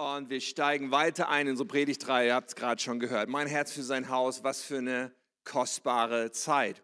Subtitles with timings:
[0.00, 2.28] und wir steigen weiter ein in unsere Predigtreihe.
[2.28, 3.28] Ihr habt es gerade schon gehört.
[3.28, 5.12] Mein Herz für sein Haus, was für eine
[5.44, 6.82] kostbare Zeit.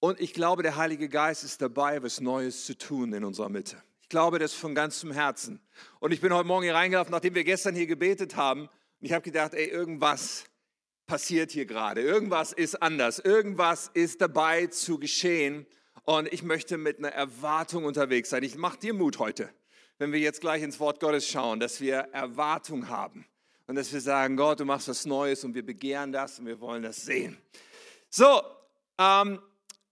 [0.00, 3.82] Und ich glaube, der Heilige Geist ist dabei, was Neues zu tun in unserer Mitte.
[4.02, 5.60] Ich glaube das von ganzem Herzen.
[5.98, 8.62] Und ich bin heute Morgen hier reingelaufen, nachdem wir gestern hier gebetet haben.
[8.64, 10.44] Und ich habe gedacht, ey, irgendwas
[11.06, 12.02] passiert hier gerade.
[12.02, 13.18] Irgendwas ist anders.
[13.18, 15.64] Irgendwas ist dabei zu geschehen.
[16.04, 18.42] Und ich möchte mit einer Erwartung unterwegs sein.
[18.42, 19.50] Ich mache dir Mut heute
[19.98, 23.26] wenn wir jetzt gleich ins Wort Gottes schauen, dass wir Erwartung haben
[23.66, 26.60] und dass wir sagen, Gott, du machst was Neues und wir begehren das und wir
[26.60, 27.38] wollen das sehen.
[28.10, 28.42] So,
[28.98, 29.40] ähm,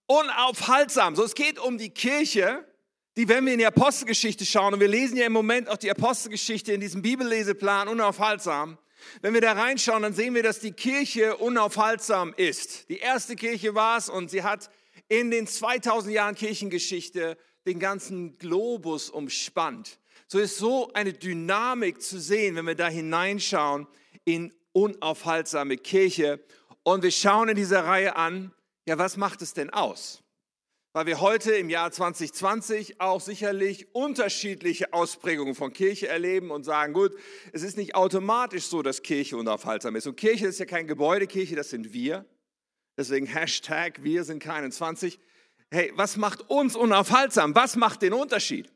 [0.07, 1.15] unaufhaltsam.
[1.15, 2.65] So, es geht um die Kirche,
[3.17, 5.89] die, wenn wir in die Apostelgeschichte schauen, und wir lesen ja im Moment auch die
[5.89, 8.77] Apostelgeschichte in diesem Bibelleseplan unaufhaltsam,
[9.21, 12.89] wenn wir da reinschauen, dann sehen wir, dass die Kirche unaufhaltsam ist.
[12.89, 14.69] Die erste Kirche war es und sie hat
[15.07, 19.99] in den 2000 Jahren Kirchengeschichte den ganzen Globus umspannt.
[20.27, 23.87] So ist so eine Dynamik zu sehen, wenn wir da hineinschauen
[24.23, 26.39] in unaufhaltsame Kirche.
[26.83, 28.51] Und wir schauen in dieser Reihe an,
[28.87, 30.21] ja, was macht es denn aus?
[30.93, 36.93] Weil wir heute im Jahr 2020 auch sicherlich unterschiedliche Ausprägungen von Kirche erleben und sagen,
[36.93, 37.11] gut,
[37.51, 40.07] es ist nicht automatisch so, dass Kirche unaufhaltsam ist.
[40.07, 42.25] Und Kirche ist ja kein Gebäude, Kirche, das sind wir.
[42.97, 45.19] Deswegen Hashtag, wir sind keine 20
[45.71, 47.55] hey, was macht uns unaufhaltsam?
[47.55, 48.71] Was macht den Unterschied?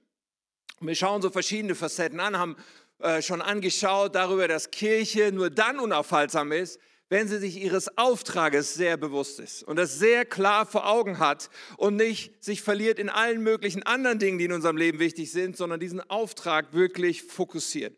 [0.82, 2.56] wir schauen so verschiedene Facetten an, haben
[3.00, 8.76] äh, schon angeschaut darüber, dass Kirche nur dann unaufhaltsam ist, wenn sie sich ihres Auftrages
[8.76, 13.10] sehr bewusst ist und das sehr klar vor Augen hat und nicht sich verliert in
[13.10, 17.98] allen möglichen anderen Dingen, die in unserem Leben wichtig sind, sondern diesen Auftrag wirklich fokussiert.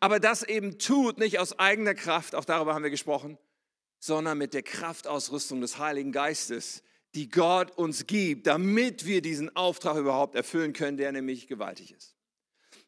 [0.00, 3.38] Aber das eben tut nicht aus eigener Kraft, auch darüber haben wir gesprochen,
[3.98, 6.82] sondern mit der Kraftausrüstung des Heiligen Geistes,
[7.16, 12.14] die Gott uns gibt, damit wir diesen Auftrag überhaupt erfüllen können, der nämlich gewaltig ist.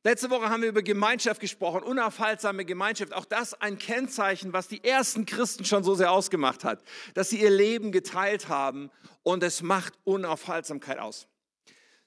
[0.04, 3.12] Letzte Woche haben wir über Gemeinschaft gesprochen, unaufhaltsame Gemeinschaft.
[3.14, 7.40] Auch das ein Kennzeichen, was die ersten Christen schon so sehr ausgemacht hat, dass sie
[7.40, 8.90] ihr Leben geteilt haben
[9.22, 11.26] und es macht Unaufhaltsamkeit aus.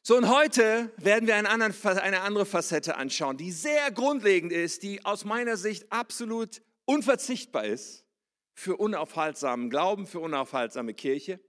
[0.04, 5.26] So, und heute werden wir eine andere Facette anschauen, die sehr grundlegend ist, die aus
[5.26, 8.06] meiner Sicht absolut unverzichtbar ist
[8.54, 11.40] für unaufhaltsamen Glauben, für unaufhaltsame Kirche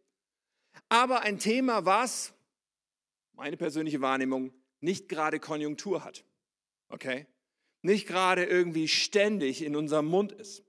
[0.88, 2.32] aber ein Thema, was,
[3.34, 6.24] meine persönliche Wahrnehmung, nicht gerade Konjunktur hat.
[6.88, 7.26] Okay?
[7.82, 10.62] Nicht gerade irgendwie ständig in unserem Mund ist.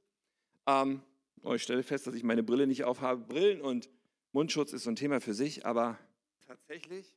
[0.65, 1.01] Ähm,
[1.43, 3.21] oh, ich stelle fest, dass ich meine Brille nicht aufhabe.
[3.21, 3.89] Brillen und
[4.31, 5.99] Mundschutz ist so ein Thema für sich, aber
[6.47, 7.13] tatsächlich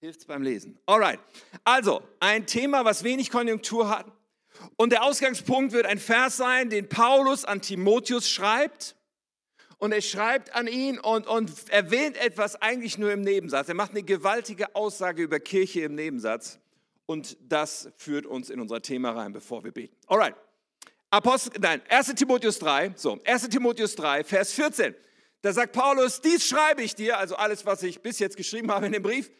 [0.00, 0.78] hilft es beim Lesen.
[0.86, 1.20] Alright,
[1.64, 4.10] also ein Thema, was wenig Konjunktur hat.
[4.76, 8.95] Und der Ausgangspunkt wird ein Vers sein, den Paulus an Timotheus schreibt
[9.78, 13.68] und er schreibt an ihn und, und erwähnt etwas eigentlich nur im Nebensatz.
[13.68, 16.58] Er macht eine gewaltige Aussage über Kirche im Nebensatz.
[17.04, 19.94] Und das führt uns in unser Thema rein, bevor wir beten.
[20.06, 20.34] Alright.
[21.10, 22.14] Apostel, nein, 1.
[22.14, 23.48] Timotheus 3, so, 1.
[23.48, 24.94] Timotheus 3, Vers 14.
[25.40, 28.86] Da sagt Paulus, dies schreibe ich dir, also alles, was ich bis jetzt geschrieben habe
[28.86, 29.30] in dem Brief,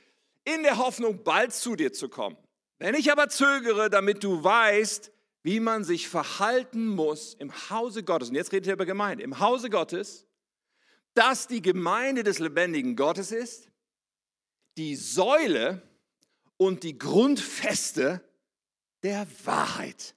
[0.44, 2.36] in der Hoffnung, bald zu dir zu kommen.
[2.78, 5.10] Wenn ich aber zögere, damit du weißt,
[5.42, 9.40] wie man sich verhalten muss im Hause Gottes, und jetzt redet er über Gemeinde, im
[9.40, 10.25] Hause Gottes,
[11.16, 13.70] dass die Gemeinde des lebendigen Gottes ist,
[14.76, 15.82] die Säule
[16.58, 18.20] und die Grundfeste
[19.02, 20.14] der Wahrheit.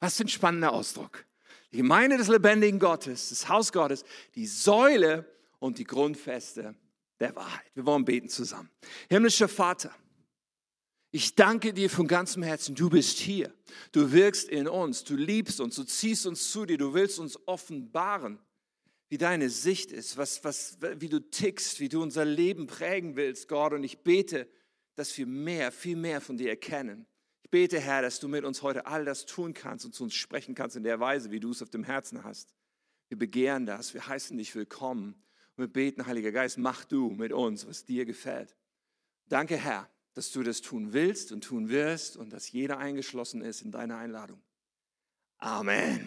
[0.00, 1.26] Was für ein spannender Ausdruck.
[1.72, 4.04] Die Gemeinde des lebendigen Gottes, das Haus Gottes,
[4.34, 6.74] die Säule und die Grundfeste
[7.20, 7.66] der Wahrheit.
[7.74, 8.70] Wir wollen beten zusammen.
[9.10, 9.94] Himmlischer Vater,
[11.10, 13.52] ich danke dir von ganzem Herzen, du bist hier.
[13.92, 17.38] Du wirkst in uns, du liebst uns, du ziehst uns zu dir, du willst uns
[17.46, 18.38] offenbaren,
[19.08, 23.48] wie deine Sicht ist, was, was, wie du tickst, wie du unser Leben prägen willst,
[23.48, 23.72] Gott.
[23.72, 24.48] Und ich bete,
[24.96, 27.06] dass wir mehr, viel mehr von dir erkennen.
[27.42, 30.14] Ich bete, Herr, dass du mit uns heute all das tun kannst und zu uns
[30.14, 32.54] sprechen kannst in der Weise, wie du es auf dem Herzen hast.
[33.08, 35.14] Wir begehren das, wir heißen dich willkommen
[35.56, 38.54] und wir beten, Heiliger Geist, mach du mit uns, was dir gefällt.
[39.28, 43.62] Danke, Herr, dass du das tun willst und tun wirst und dass jeder eingeschlossen ist
[43.62, 44.42] in deiner Einladung.
[45.38, 46.06] Amen.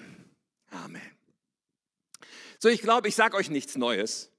[0.69, 1.20] Amen.
[2.63, 4.31] So, ich glaube, ich sage euch nichts Neues,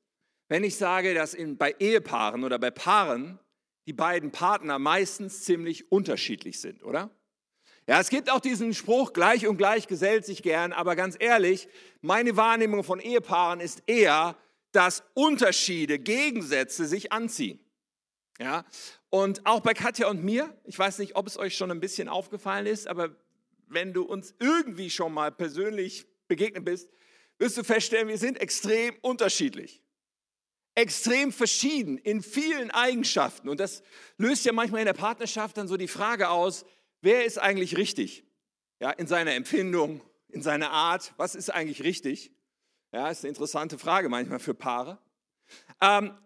[0.49, 3.41] wenn ich sage, dass in, bei Ehepaaren oder bei Paaren
[3.87, 7.11] die beiden Partner meistens ziemlich unterschiedlich sind, oder?
[7.89, 11.67] Ja, es gibt auch diesen Spruch, gleich und gleich gesellt sich gern, aber ganz ehrlich,
[12.01, 14.37] meine Wahrnehmung von Ehepaaren ist eher,
[14.71, 17.59] dass Unterschiede, Gegensätze sich anziehen.
[18.39, 18.65] Ja,
[19.11, 22.09] und auch bei Katja und mir, ich weiß nicht, ob es euch schon ein bisschen
[22.09, 23.17] aufgefallen ist, aber
[23.67, 26.89] wenn du uns irgendwie schon mal persönlich begegnet bist,
[27.43, 29.83] wirst du feststellen, wir sind extrem unterschiedlich.
[30.77, 33.49] Extrem verschieden in vielen Eigenschaften.
[33.49, 33.83] Und das
[34.17, 36.65] löst ja manchmal in der Partnerschaft dann so die Frage aus,
[37.01, 38.25] wer ist eigentlich richtig?
[38.79, 41.13] Ja, in seiner Empfindung, in seiner Art.
[41.17, 42.31] Was ist eigentlich richtig?
[42.93, 44.99] Ja, ist eine interessante Frage manchmal für Paare.
[45.81, 46.17] Ähm,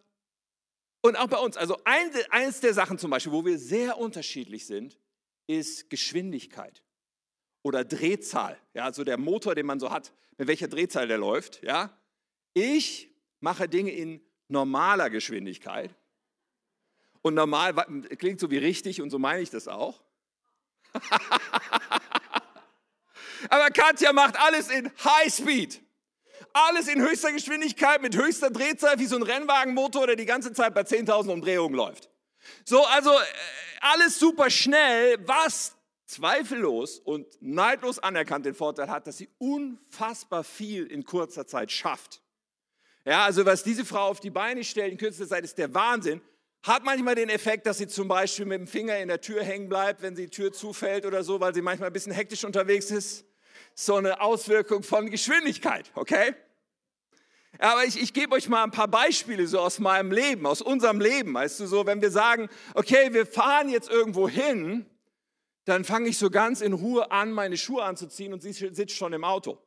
[1.01, 1.57] und auch bei uns.
[1.57, 4.99] Also ein, eines der Sachen zum Beispiel, wo wir sehr unterschiedlich sind,
[5.47, 6.83] ist Geschwindigkeit
[7.67, 8.57] oder Drehzahl.
[8.75, 11.65] Ja, also der Motor, den man so hat, mit welcher Drehzahl der läuft.
[11.65, 11.99] Ja,
[12.55, 13.11] ich
[13.41, 15.93] mache Dinge in normaler Geschwindigkeit.
[17.23, 17.75] Und normal
[18.19, 20.01] klingt so wie richtig und so meine ich das auch.
[23.51, 25.83] Aber Katja macht alles in High Speed.
[26.53, 30.73] Alles in höchster Geschwindigkeit, mit höchster Drehzahl, wie so ein Rennwagenmotor, der die ganze Zeit
[30.73, 32.11] bei 10.000 Umdrehungen läuft.
[32.65, 33.25] So, also äh,
[33.81, 35.76] alles super schnell, was
[36.07, 42.23] zweifellos und neidlos anerkannt den Vorteil hat, dass sie unfassbar viel in kurzer Zeit schafft.
[43.05, 46.21] Ja, also was diese Frau auf die Beine stellt in kürzester Zeit ist der Wahnsinn.
[46.63, 49.69] Hat manchmal den Effekt, dass sie zum Beispiel mit dem Finger in der Tür hängen
[49.69, 53.25] bleibt, wenn die Tür zufällt oder so, weil sie manchmal ein bisschen hektisch unterwegs ist.
[53.75, 56.35] So eine Auswirkung von Geschwindigkeit, okay?
[57.59, 61.01] Aber ich, ich gebe euch mal ein paar Beispiele so aus meinem Leben, aus unserem
[61.01, 61.33] Leben.
[61.35, 64.87] Weißt du, so, wenn wir sagen, okay, wir fahren jetzt irgendwo hin,
[65.67, 69.13] dann fange ich so ganz in Ruhe an, meine Schuhe anzuziehen und sie sitzt schon
[69.13, 69.59] im Auto.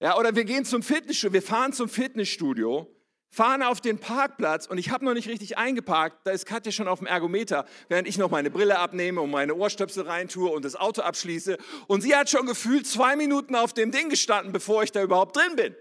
[0.00, 2.86] Ja, oder wir gehen zum Fitnessstudio, wir fahren zum Fitnessstudio,
[3.30, 6.88] fahren auf den Parkplatz und ich habe noch nicht richtig eingeparkt, da ist Katja schon
[6.88, 10.76] auf dem Ergometer, während ich noch meine Brille abnehme und meine Ohrstöpsel reintue und das
[10.76, 11.58] Auto abschließe.
[11.88, 15.36] Und sie hat schon gefühlt zwei Minuten auf dem Ding gestanden, bevor ich da überhaupt
[15.36, 15.76] drin bin.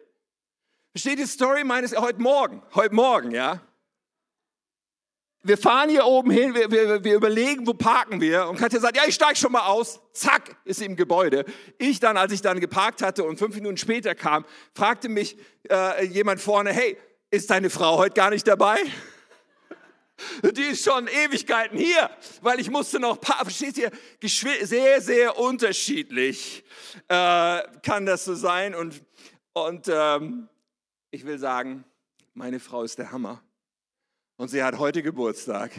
[0.92, 3.62] Versteht die Story meines, heute Morgen, heute Morgen, ja?
[5.42, 8.48] Wir fahren hier oben hin, wir, wir, wir überlegen, wo parken wir.
[8.50, 10.02] Und Katja sagt, ja, ich steige schon mal aus.
[10.12, 11.46] Zack, ist sie im Gebäude.
[11.78, 14.46] Ich dann, als ich dann geparkt hatte und fünf Minuten später kam,
[14.76, 15.38] fragte mich
[15.70, 16.98] äh, jemand vorne, hey,
[17.32, 18.80] ist deine Frau heute gar nicht dabei?
[20.44, 22.10] Die ist schon Ewigkeiten hier,
[22.42, 23.92] weil ich musste noch, versteht ihr,
[24.22, 26.66] sehr, sehr unterschiedlich
[27.08, 28.76] äh, kann das so sein.
[28.76, 29.02] Und,
[29.54, 30.50] und ähm,
[31.12, 31.86] ich will sagen,
[32.34, 33.42] meine Frau ist der Hammer.
[34.40, 35.72] Und sie hat heute Geburtstag.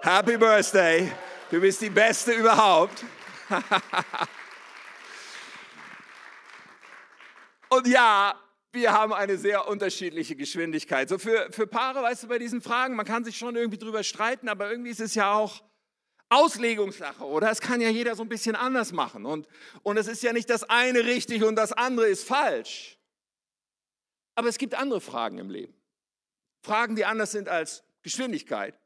[0.00, 1.12] Happy Birthday.
[1.52, 3.04] Du bist die Beste überhaupt.
[7.68, 8.34] Und ja,
[8.72, 11.08] wir haben eine sehr unterschiedliche Geschwindigkeit.
[11.08, 14.02] So für, für Paare, weißt du, bei diesen Fragen, man kann sich schon irgendwie drüber
[14.02, 15.62] streiten, aber irgendwie ist es ja auch
[16.28, 17.52] Auslegungssache, oder?
[17.52, 19.24] Es kann ja jeder so ein bisschen anders machen.
[19.24, 19.46] Und,
[19.84, 22.98] und es ist ja nicht das eine richtig und das andere ist falsch.
[24.34, 25.80] Aber es gibt andere Fragen im Leben.
[26.64, 28.78] Fragen, die anders sind als Geschwindigkeit.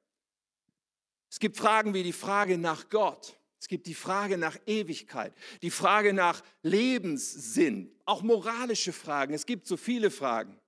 [1.28, 3.36] Es gibt Fragen wie die Frage nach Gott.
[3.58, 9.34] Es gibt die Frage nach Ewigkeit, die Frage nach Lebenssinn, auch moralische Fragen.
[9.34, 10.60] Es gibt so viele Fragen.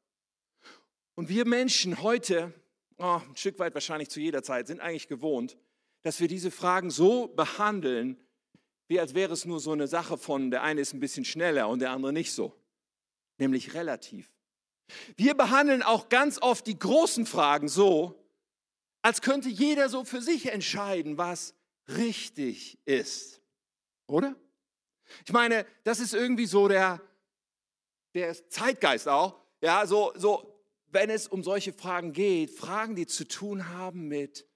[1.15, 2.53] Und wir Menschen heute,
[2.97, 5.57] oh, ein Stück weit wahrscheinlich zu jeder Zeit, sind eigentlich gewohnt,
[6.03, 8.17] dass wir diese Fragen so behandeln,
[8.89, 11.69] wie als wäre es nur so eine Sache von, der eine ist ein bisschen schneller
[11.69, 12.55] und der andere nicht so,
[13.37, 14.33] nämlich relativ.
[15.17, 18.19] Wir behandeln auch ganz oft die großen Fragen so,
[19.03, 21.55] als könnte jeder so für sich entscheiden, was
[21.89, 23.41] richtig ist.
[24.07, 24.35] Oder?
[25.25, 27.01] Ich meine, das ist irgendwie so der,
[28.15, 29.41] der Zeitgeist auch.
[29.61, 34.47] Ja, so, so, wenn es um solche Fragen geht, Fragen, die zu tun haben mit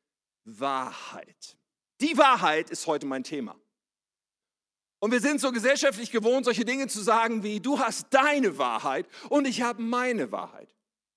[0.45, 1.57] Wahrheit.
[2.01, 3.57] Die Wahrheit ist heute mein Thema.
[4.99, 9.09] Und wir sind so gesellschaftlich gewohnt, solche Dinge zu sagen wie, du hast deine Wahrheit
[9.31, 10.75] und ich habe meine Wahrheit.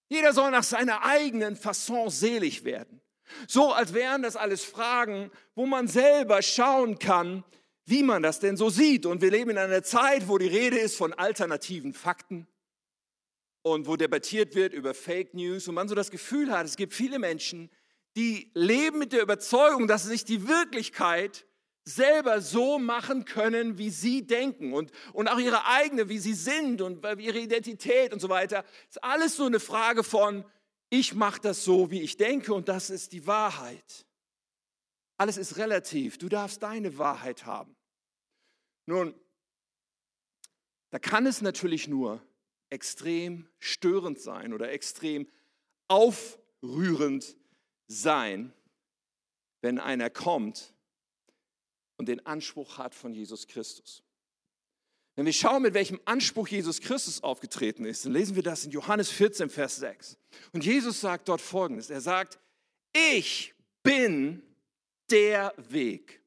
[0.10, 3.02] Jeder soll nach seiner eigenen Fasson selig werden.
[3.48, 7.44] So als wären das alles Fragen, wo man selber schauen kann,
[7.86, 9.06] wie man das denn so sieht.
[9.06, 12.48] Und wir leben in einer Zeit, wo die Rede ist von alternativen Fakten
[13.62, 16.94] und wo debattiert wird über Fake News und man so das Gefühl hat, es gibt
[16.94, 17.70] viele Menschen,
[18.16, 21.46] die leben mit der Überzeugung, dass sich die Wirklichkeit
[21.84, 26.82] selber so machen können, wie sie denken und, und auch ihre eigene, wie sie sind
[26.82, 28.64] und ihre Identität und so weiter.
[28.88, 30.46] Das ist alles so eine Frage von,
[30.90, 34.06] ich mache das so, wie ich denke und das ist die Wahrheit.
[35.18, 36.18] Alles ist relativ.
[36.18, 37.76] Du darfst deine Wahrheit haben.
[38.86, 39.16] Nun,
[40.92, 42.22] da kann es natürlich nur
[42.70, 45.28] extrem störend sein oder extrem
[45.88, 47.36] aufrührend
[47.88, 48.54] sein,
[49.62, 50.74] wenn einer kommt
[51.98, 54.04] und den Anspruch hat von Jesus Christus.
[55.16, 58.72] Wenn wir schauen, mit welchem Anspruch Jesus Christus aufgetreten ist, dann lesen wir das in
[58.72, 60.18] Johannes 14, Vers 6.
[60.54, 61.90] Und Jesus sagt dort Folgendes.
[61.90, 62.40] Er sagt,
[62.94, 64.42] ich bin
[65.10, 66.22] der Weg.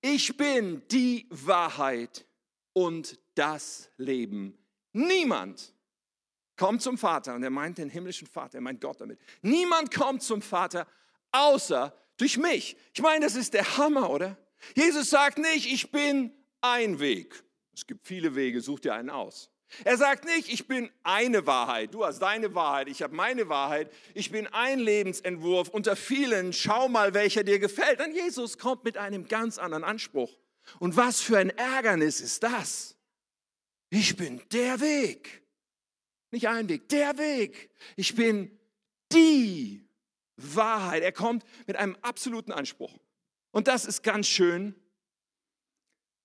[0.00, 2.26] Ich bin die Wahrheit
[2.72, 4.56] und das Leben.
[4.92, 5.74] Niemand
[6.56, 9.18] kommt zum Vater, und er meint den himmlischen Vater, er meint Gott damit.
[9.42, 10.86] Niemand kommt zum Vater
[11.32, 12.76] außer durch mich.
[12.92, 14.36] Ich meine, das ist der Hammer, oder?
[14.74, 17.42] Jesus sagt nicht, ich bin ein Weg.
[17.72, 19.50] Es gibt viele Wege, such dir einen aus.
[19.84, 23.92] Er sagt nicht, ich bin eine Wahrheit, du hast deine Wahrheit, ich habe meine Wahrheit,
[24.14, 28.00] ich bin ein Lebensentwurf unter vielen, schau mal, welcher dir gefällt.
[28.00, 30.36] Denn Jesus kommt mit einem ganz anderen Anspruch.
[30.78, 32.96] Und was für ein Ärgernis ist das?
[33.90, 35.42] Ich bin der Weg.
[36.30, 37.70] Nicht ein Weg, der Weg.
[37.96, 38.58] Ich bin
[39.12, 39.86] die
[40.36, 41.02] Wahrheit.
[41.02, 42.92] Er kommt mit einem absoluten Anspruch.
[43.50, 44.74] Und das ist ganz schön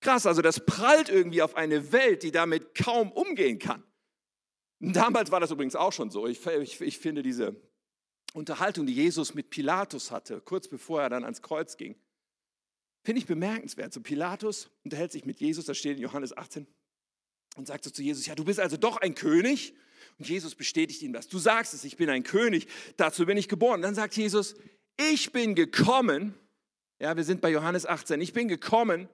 [0.04, 0.26] krass.
[0.26, 3.82] Also das prallt irgendwie auf eine Welt, die damit kaum umgehen kann.
[4.78, 6.26] Damals war das übrigens auch schon so.
[6.26, 7.56] Ich, ich, ich finde diese
[8.34, 11.96] Unterhaltung, die Jesus mit Pilatus hatte, kurz bevor er dann ans Kreuz ging,
[13.02, 13.92] finde ich bemerkenswert.
[13.92, 16.66] So Pilatus unterhält sich mit Jesus, das steht in Johannes 18,
[17.56, 19.74] und sagt so zu Jesus, ja, du bist also doch ein König.
[20.18, 21.28] Und Jesus bestätigt ihm das.
[21.28, 23.80] Du sagst es, ich bin ein König, dazu bin ich geboren.
[23.80, 24.54] Dann sagt Jesus,
[24.96, 26.34] ich bin gekommen,
[27.00, 29.08] ja, wir sind bei Johannes 18, ich bin gekommen,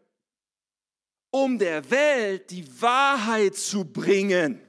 [1.30, 4.60] um der Welt die Wahrheit zu bringen.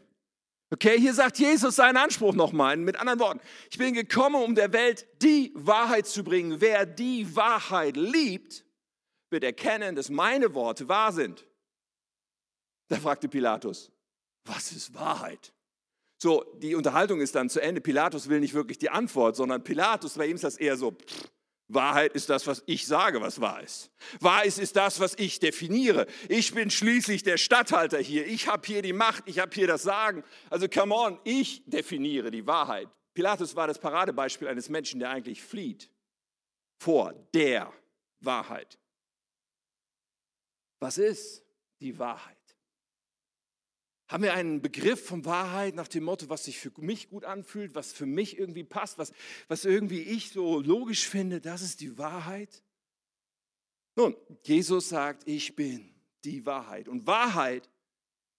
[0.74, 3.42] Okay, hier sagt Jesus seinen Anspruch nochmal, mit anderen Worten.
[3.70, 6.62] Ich bin gekommen, um der Welt die Wahrheit zu bringen.
[6.62, 8.64] Wer die Wahrheit liebt,
[9.30, 11.46] wird erkennen, dass meine Worte wahr sind.
[12.88, 13.92] Da fragte Pilatus,
[14.46, 15.54] was ist Wahrheit?
[16.22, 17.82] So, die Unterhaltung ist dann zu Ende.
[17.82, 21.32] Pilatus will nicht wirklich die Antwort, sondern Pilatus, bei ihm ist das eher so, pff,
[21.74, 23.92] Wahrheit ist das, was ich sage, was wahr ist.
[24.20, 26.08] Wahr ist, ist das, was ich definiere.
[26.30, 28.26] Ich bin schließlich der Statthalter hier.
[28.26, 30.24] Ich habe hier die Macht, ich habe hier das Sagen.
[30.50, 32.90] Also come on, ich definiere die Wahrheit.
[33.14, 35.90] Pilatus war das Paradebeispiel eines Menschen, der eigentlich flieht
[36.80, 37.72] vor der
[38.20, 38.80] Wahrheit.
[40.80, 41.44] Was ist
[41.80, 42.41] die Wahrheit?
[44.12, 47.76] Haben wir einen Begriff von Wahrheit nach dem Motto, was sich für mich gut anfühlt,
[47.76, 49.14] was für mich irgendwie passt, was,
[49.48, 52.62] was irgendwie ich so logisch finde, das ist die Wahrheit?
[53.96, 56.90] Nun, Jesus sagt, ich bin die Wahrheit.
[56.90, 57.70] Und Wahrheit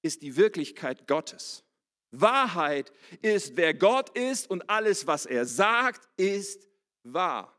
[0.02, 1.64] ist die Wirklichkeit Gottes.
[2.11, 6.69] Wahrheit ist, wer Gott ist und alles, was er sagt, ist
[7.02, 7.59] wahr.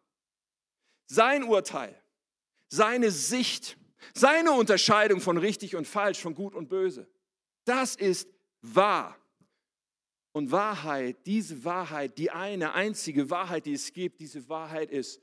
[1.08, 2.00] Sein Urteil,
[2.70, 3.75] seine Sicht,
[4.13, 7.10] seine Unterscheidung von richtig und falsch, von gut und böse
[7.65, 8.27] das ist
[8.62, 9.17] wahr.
[10.32, 15.22] Und Wahrheit, diese Wahrheit, die eine einzige Wahrheit, die es gibt, diese Wahrheit ist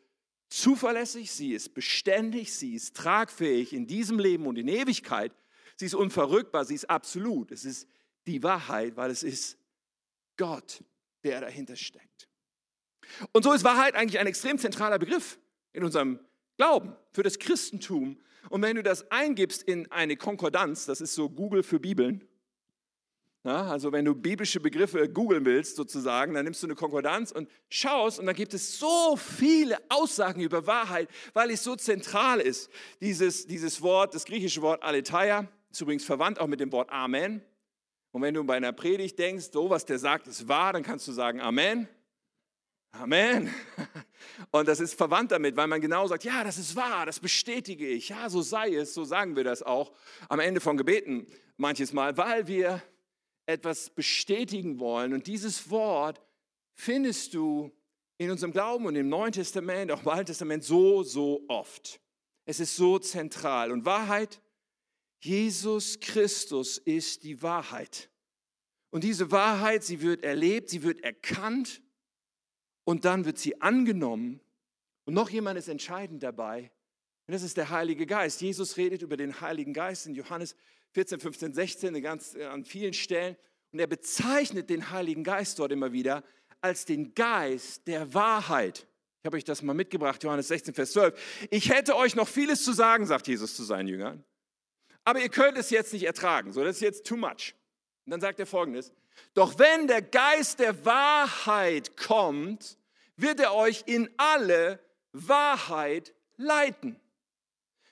[0.48, 5.32] zuverlässig, sie ist beständig, sie ist tragfähig in diesem Leben und in Ewigkeit.
[5.76, 7.50] Sie ist unverrückbar, sie ist absolut.
[7.50, 7.88] Es ist
[8.26, 9.58] die Wahrheit, weil es ist
[10.36, 10.84] Gott,
[11.24, 12.28] der dahinter steckt.
[13.32, 15.38] Und so ist Wahrheit eigentlich ein extrem zentraler Begriff
[15.72, 16.20] in unserem
[16.56, 18.20] Glauben, für das Christentum.
[18.48, 22.28] Und wenn du das eingibst in eine Konkordanz, das ist so Google für Bibeln,
[23.42, 27.48] ja, also wenn du biblische Begriffe googeln willst sozusagen, dann nimmst du eine Konkordanz und
[27.70, 32.68] schaust und dann gibt es so viele Aussagen über Wahrheit, weil es so zentral ist.
[33.00, 37.40] Dieses, dieses Wort, das griechische Wort Aletheia, ist übrigens verwandt auch mit dem Wort Amen.
[38.12, 41.08] Und wenn du bei einer Predigt denkst, so was der sagt ist wahr, dann kannst
[41.08, 41.88] du sagen Amen.
[42.92, 43.54] Amen.
[44.50, 47.86] Und das ist verwandt damit, weil man genau sagt, ja, das ist wahr, das bestätige
[47.86, 49.92] ich, ja, so sei es, so sagen wir das auch
[50.28, 52.82] am Ende von Gebeten manches Mal, weil wir
[53.50, 55.12] etwas bestätigen wollen.
[55.12, 56.20] Und dieses Wort
[56.74, 57.70] findest du
[58.18, 62.00] in unserem Glauben und im Neuen Testament, auch im Alten Testament, so, so oft.
[62.44, 63.70] Es ist so zentral.
[63.72, 64.40] Und Wahrheit,
[65.20, 68.10] Jesus Christus ist die Wahrheit.
[68.90, 71.80] Und diese Wahrheit, sie wird erlebt, sie wird erkannt
[72.84, 74.40] und dann wird sie angenommen.
[75.04, 76.70] Und noch jemand ist entscheidend dabei.
[77.26, 78.40] Und das ist der Heilige Geist.
[78.40, 80.56] Jesus redet über den Heiligen Geist in Johannes
[80.92, 83.36] 14, 15, 16, ganz, äh, an vielen Stellen.
[83.72, 86.24] Und er bezeichnet den Heiligen Geist dort immer wieder
[86.60, 88.86] als den Geist der Wahrheit.
[89.20, 91.46] Ich habe euch das mal mitgebracht, Johannes 16, Vers 12.
[91.50, 94.24] Ich hätte euch noch vieles zu sagen, sagt Jesus zu seinen Jüngern.
[95.04, 96.52] Aber ihr könnt es jetzt nicht ertragen.
[96.52, 97.54] So, das ist jetzt too much.
[98.06, 98.92] Und dann sagt er folgendes.
[99.34, 102.78] Doch wenn der Geist der Wahrheit kommt,
[103.16, 104.80] wird er euch in alle
[105.12, 106.98] Wahrheit leiten.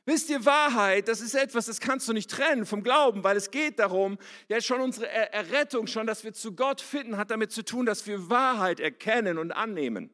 [0.09, 3.51] Wisst ihr, Wahrheit, das ist etwas, das kannst du nicht trennen vom Glauben, weil es
[3.51, 4.17] geht darum,
[4.49, 8.07] ja schon unsere Errettung, schon, dass wir zu Gott finden, hat damit zu tun, dass
[8.07, 10.09] wir Wahrheit erkennen und annehmen.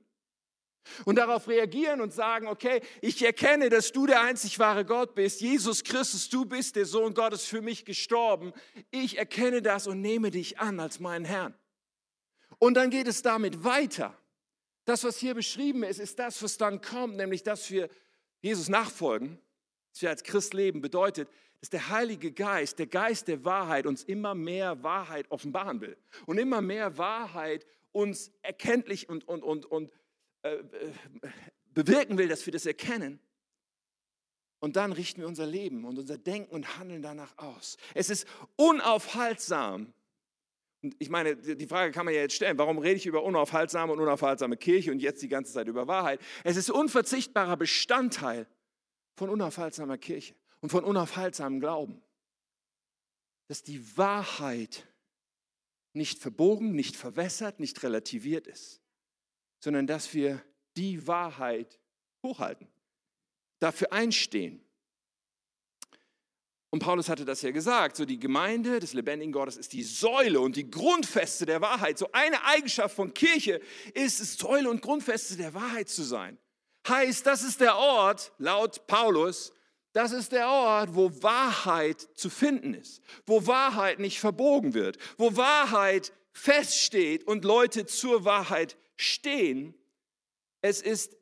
[1.05, 5.41] Und darauf reagieren und sagen, okay, ich erkenne, dass du der einzig wahre Gott bist.
[5.41, 8.53] Jesus Christus, du bist der Sohn Gottes für mich gestorben.
[8.91, 11.55] Ich erkenne das und nehme dich an als meinen Herrn.
[12.59, 14.19] Und dann geht es damit weiter.
[14.87, 17.89] Das, was hier beschrieben ist, ist das, was dann kommt, nämlich dass wir
[18.41, 19.39] Jesus nachfolgen
[19.95, 21.29] dass wir als Christ leben, bedeutet,
[21.61, 25.97] dass der Heilige Geist, der Geist der Wahrheit, uns immer mehr Wahrheit offenbaren will
[26.27, 29.93] und immer mehr Wahrheit uns erkenntlich und, und, und, und
[30.43, 30.59] äh,
[31.67, 33.21] bewirken will, dass wir das erkennen.
[34.59, 37.77] Und dann richten wir unser Leben und unser Denken und Handeln danach aus.
[37.95, 39.95] Es ist unaufhaltsam.
[40.83, 43.93] Und ich meine, die Frage kann man ja jetzt stellen, warum rede ich über unaufhaltsame
[43.93, 46.21] und unaufhaltsame Kirche und jetzt die ganze Zeit über Wahrheit?
[46.43, 48.49] Es ist unverzichtbarer Bestandteil
[49.15, 52.03] von unaufhaltsamer Kirche und von unaufhaltsamem Glauben,
[53.49, 54.87] dass die Wahrheit
[55.93, 58.81] nicht verbogen, nicht verwässert, nicht relativiert ist,
[59.61, 60.45] sondern dass wir
[60.77, 61.79] die Wahrheit
[62.23, 62.69] hochhalten,
[63.61, 64.61] dafür einstehen.
[66.71, 70.41] Und Paulus hatte das ja gesagt, so die Gemeinde des lebendigen Gottes ist die Säule
[70.41, 71.99] und die Grundfeste der Wahrheit.
[71.99, 73.61] So eine Eigenschaft von Kirche
[73.95, 76.37] ist es, Säule und Grundfeste der Wahrheit zu sein.
[76.87, 79.53] Heißt, das ist der Ort, laut Paulus,
[79.93, 85.37] das ist der Ort, wo Wahrheit zu finden ist, wo Wahrheit nicht verbogen wird, wo
[85.37, 89.75] Wahrheit feststeht und Leute zur Wahrheit stehen.
[90.61, 91.17] Es ist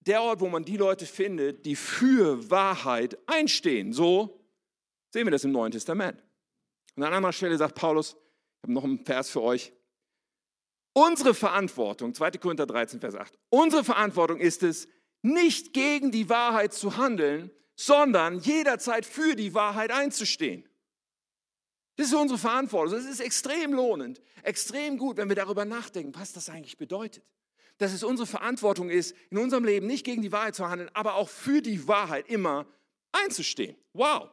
[0.00, 3.92] der Ort, wo man die Leute findet, die für Wahrheit einstehen.
[3.92, 4.46] So
[5.10, 6.22] sehen wir das im Neuen Testament.
[6.94, 9.72] Und an anderer Stelle sagt Paulus, ich habe noch einen Vers für euch.
[10.94, 12.30] Unsere Verantwortung, 2.
[12.32, 14.88] Korinther 13, Vers 8, unsere Verantwortung ist es,
[15.22, 20.68] nicht gegen die Wahrheit zu handeln, sondern jederzeit für die Wahrheit einzustehen.
[21.96, 22.96] Das ist unsere Verantwortung.
[22.96, 27.24] Es ist extrem lohnend, extrem gut, wenn wir darüber nachdenken, was das eigentlich bedeutet.
[27.78, 31.14] Dass es unsere Verantwortung ist, in unserem Leben nicht gegen die Wahrheit zu handeln, aber
[31.14, 32.66] auch für die Wahrheit immer
[33.10, 33.76] einzustehen.
[33.92, 34.30] Wow.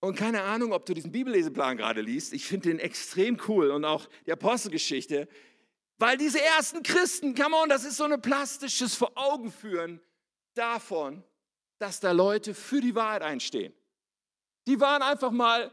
[0.00, 2.32] Und keine Ahnung, ob du diesen Bibelleseplan gerade liest.
[2.32, 5.28] Ich finde den extrem cool und auch die Apostelgeschichte,
[5.98, 10.00] weil diese ersten Christen, come on, das ist so ein plastisches Vor Augen
[10.54, 11.24] davon,
[11.78, 13.72] dass da Leute für die Wahrheit einstehen.
[14.68, 15.72] Die waren einfach mal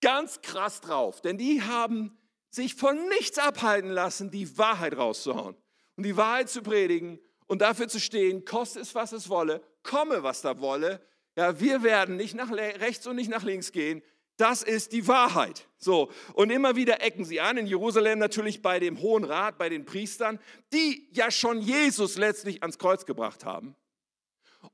[0.00, 2.16] ganz krass drauf, denn die haben
[2.50, 5.56] sich von nichts abhalten lassen, die Wahrheit rauszuhauen
[5.96, 10.22] und die Wahrheit zu predigen und dafür zu stehen, koste es, was es wolle, komme,
[10.22, 11.04] was da wolle.
[11.36, 14.02] Ja, wir werden nicht nach rechts und nicht nach links gehen.
[14.36, 15.68] Das ist die Wahrheit.
[15.76, 16.10] So.
[16.32, 19.84] Und immer wieder ecken sie an, in Jerusalem natürlich bei dem Hohen Rat, bei den
[19.84, 20.38] Priestern,
[20.72, 23.76] die ja schon Jesus letztlich ans Kreuz gebracht haben.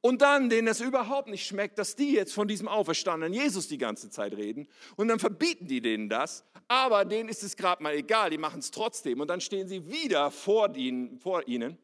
[0.01, 3.79] Und dann, denen es überhaupt nicht schmeckt, dass die jetzt von diesem auferstandenen Jesus die
[3.79, 4.69] ganze Zeit reden.
[4.97, 6.45] Und dann verbieten die denen das.
[6.69, 9.21] Aber denen ist es gerade mal egal, die machen es trotzdem.
[9.21, 11.79] Und dann stehen sie wieder vor, ihnen, vor ihnen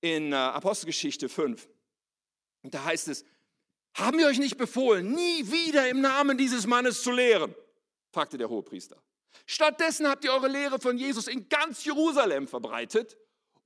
[0.00, 1.68] in äh, Apostelgeschichte 5.
[2.62, 3.24] Und da heißt es,
[3.94, 7.54] haben wir euch nicht befohlen, nie wieder im Namen dieses Mannes zu lehren?
[8.10, 9.02] fragte der Hohepriester.
[9.46, 13.16] Stattdessen habt ihr eure Lehre von Jesus in ganz Jerusalem verbreitet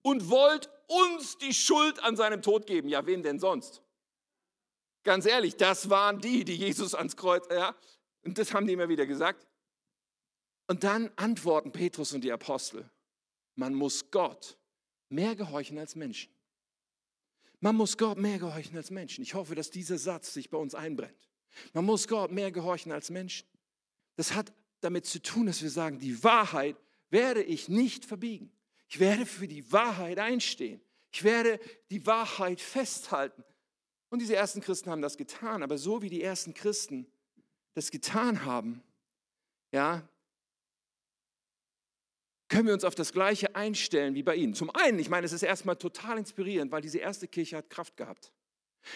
[0.02, 2.88] und wollt uns die Schuld an seinem Tod geben.
[2.88, 3.82] Ja, wem denn sonst?
[5.02, 7.76] Ganz ehrlich, das waren die, die Jesus ans Kreuz, ja,
[8.24, 9.46] und das haben die immer wieder gesagt.
[10.68, 12.90] Und dann antworten Petrus und die Apostel,
[13.54, 14.58] man muss Gott
[15.08, 16.35] mehr gehorchen als Menschen.
[17.60, 19.22] Man muss Gott mehr gehorchen als Menschen.
[19.22, 21.28] Ich hoffe, dass dieser Satz sich bei uns einbrennt.
[21.72, 23.46] Man muss Gott mehr gehorchen als Menschen.
[24.16, 26.76] Das hat damit zu tun, dass wir sagen, die Wahrheit
[27.10, 28.52] werde ich nicht verbiegen.
[28.88, 30.80] Ich werde für die Wahrheit einstehen.
[31.12, 31.58] Ich werde
[31.90, 33.42] die Wahrheit festhalten.
[34.10, 35.62] Und diese ersten Christen haben das getan.
[35.62, 37.06] Aber so wie die ersten Christen
[37.74, 38.82] das getan haben,
[39.72, 40.08] ja,
[42.48, 44.54] können wir uns auf das Gleiche einstellen wie bei ihnen.
[44.54, 47.96] Zum einen, ich meine, es ist erstmal total inspirierend, weil diese erste Kirche hat Kraft
[47.96, 48.32] gehabt.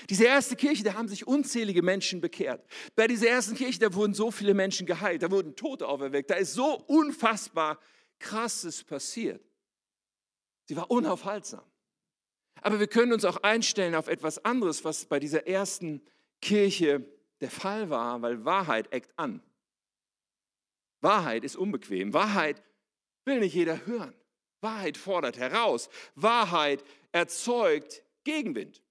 [0.08, 2.64] Diese erste Kirche, da haben sich unzählige Menschen bekehrt.
[2.94, 6.36] Bei dieser ersten Kirche, da wurden so viele Menschen geheilt, da wurden Tote auferweckt, da
[6.36, 7.78] ist so unfassbar
[8.20, 9.44] krasses passiert.
[10.66, 11.64] Sie war unaufhaltsam.
[12.62, 16.02] Aber wir können uns auch einstellen auf etwas anderes, was bei dieser ersten
[16.40, 17.04] Kirche
[17.40, 19.42] der Fall war, weil Wahrheit eckt an.
[21.00, 22.12] Wahrheit ist unbequem.
[22.12, 22.62] Wahrheit
[23.24, 24.14] will nicht jeder hören.
[24.60, 25.88] Wahrheit fordert heraus.
[26.14, 28.82] Wahrheit erzeugt Gegenwind.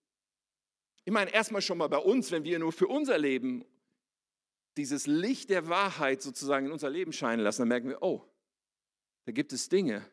[1.06, 3.66] Ich meine, erstmal schon mal bei uns, wenn wir nur für unser Leben
[4.78, 8.24] dieses Licht der Wahrheit sozusagen in unser Leben scheinen lassen, dann merken wir, oh,
[9.26, 10.06] da gibt es Dinge,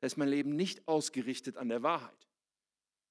[0.00, 2.28] da ist mein Leben nicht ausgerichtet an der Wahrheit.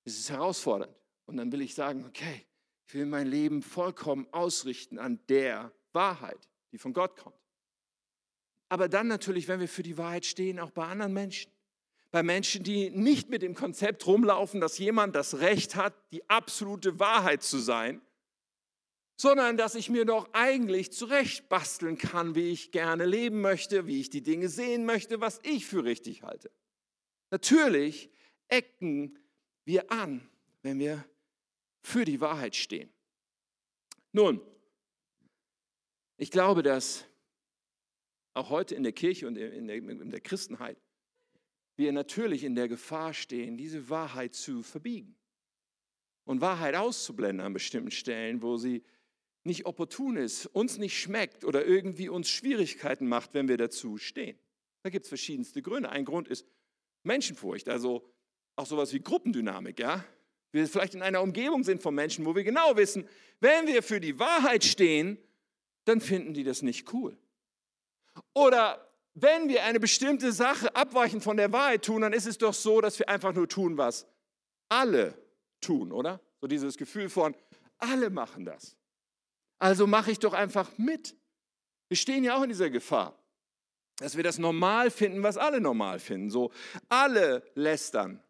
[0.03, 0.95] Es ist herausfordernd.
[1.25, 2.45] Und dann will ich sagen, okay,
[2.88, 7.35] ich will mein Leben vollkommen ausrichten an der Wahrheit, die von Gott kommt.
[8.75, 11.49] Aber dann natürlich, wenn wir für die Wahrheit stehen, auch bei anderen Menschen.
[12.11, 16.99] Bei Menschen, die nicht mit dem Konzept rumlaufen, dass jemand das Recht hat, die absolute
[16.99, 18.01] Wahrheit zu sein,
[19.15, 24.01] sondern dass ich mir doch eigentlich zurecht basteln kann, wie ich gerne leben möchte, wie
[24.01, 26.51] ich die Dinge sehen möchte, was ich für richtig halte.
[27.31, 28.09] Natürlich
[28.49, 29.17] ecken
[29.63, 30.29] wir an,
[30.63, 31.05] wenn wir
[31.81, 32.91] für die Wahrheit stehen.
[34.11, 34.41] Nun,
[36.17, 37.05] ich glaube, dass
[38.36, 40.78] auch heute in der Kirche und in der, in der Christenheit
[41.78, 45.15] wir natürlich in der Gefahr stehen, diese Wahrheit zu verbiegen.
[46.24, 48.84] und Wahrheit auszublenden an bestimmten Stellen, wo sie
[49.43, 54.39] nicht opportun ist, uns nicht schmeckt oder irgendwie uns Schwierigkeiten macht, wenn wir dazu stehen.
[54.82, 55.89] Da gibt es verschiedenste Gründe.
[55.89, 56.48] Ein Grund ist
[57.04, 58.10] Menschenfurcht, also
[58.56, 60.04] auch sowas wie Gruppendynamik, ja.
[60.52, 63.08] Wir vielleicht in einer Umgebung sind von Menschen, wo wir genau wissen,
[63.39, 65.19] wenn wir für die Wahrheit stehen,
[65.84, 67.15] dann finden die das nicht cool.
[68.34, 72.54] Oder wenn wir eine bestimmte Sache abweichend von der Wahrheit tun, dann ist es doch
[72.54, 74.08] so, dass wir einfach nur tun, was
[74.69, 75.17] alle
[75.62, 76.19] tun, oder?
[76.41, 77.36] So dieses Gefühl von,
[77.78, 78.75] alle machen das.
[79.60, 81.15] Also mache ich doch einfach mit.
[81.88, 83.17] Wir stehen ja auch in dieser Gefahr,
[83.97, 86.30] dass wir das normal finden, was alle normal finden.
[86.30, 86.51] So,
[86.89, 88.21] alle lästern,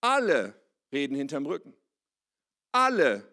[0.00, 0.54] alle
[0.92, 1.74] reden hinterm Rücken,
[2.72, 3.28] alle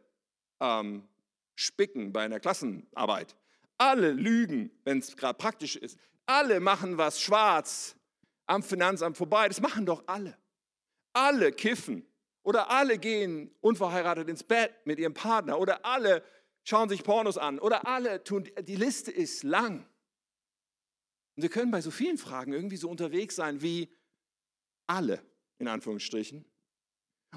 [0.59, 1.07] ähm,
[1.55, 3.35] spicken bei einer Klassenarbeit,
[3.81, 7.95] alle lügen, wenn es gerade praktisch ist, alle machen was schwarz
[8.45, 9.47] am Finanzamt vorbei.
[9.47, 10.37] Das machen doch alle.
[11.13, 12.05] Alle kiffen
[12.43, 16.23] oder alle gehen unverheiratet ins Bett mit ihrem Partner oder alle
[16.63, 19.87] schauen sich Pornos an oder alle tun, die Liste ist lang.
[21.35, 23.91] Und wir können bei so vielen Fragen irgendwie so unterwegs sein wie
[24.85, 25.25] alle,
[25.57, 26.45] in Anführungsstrichen.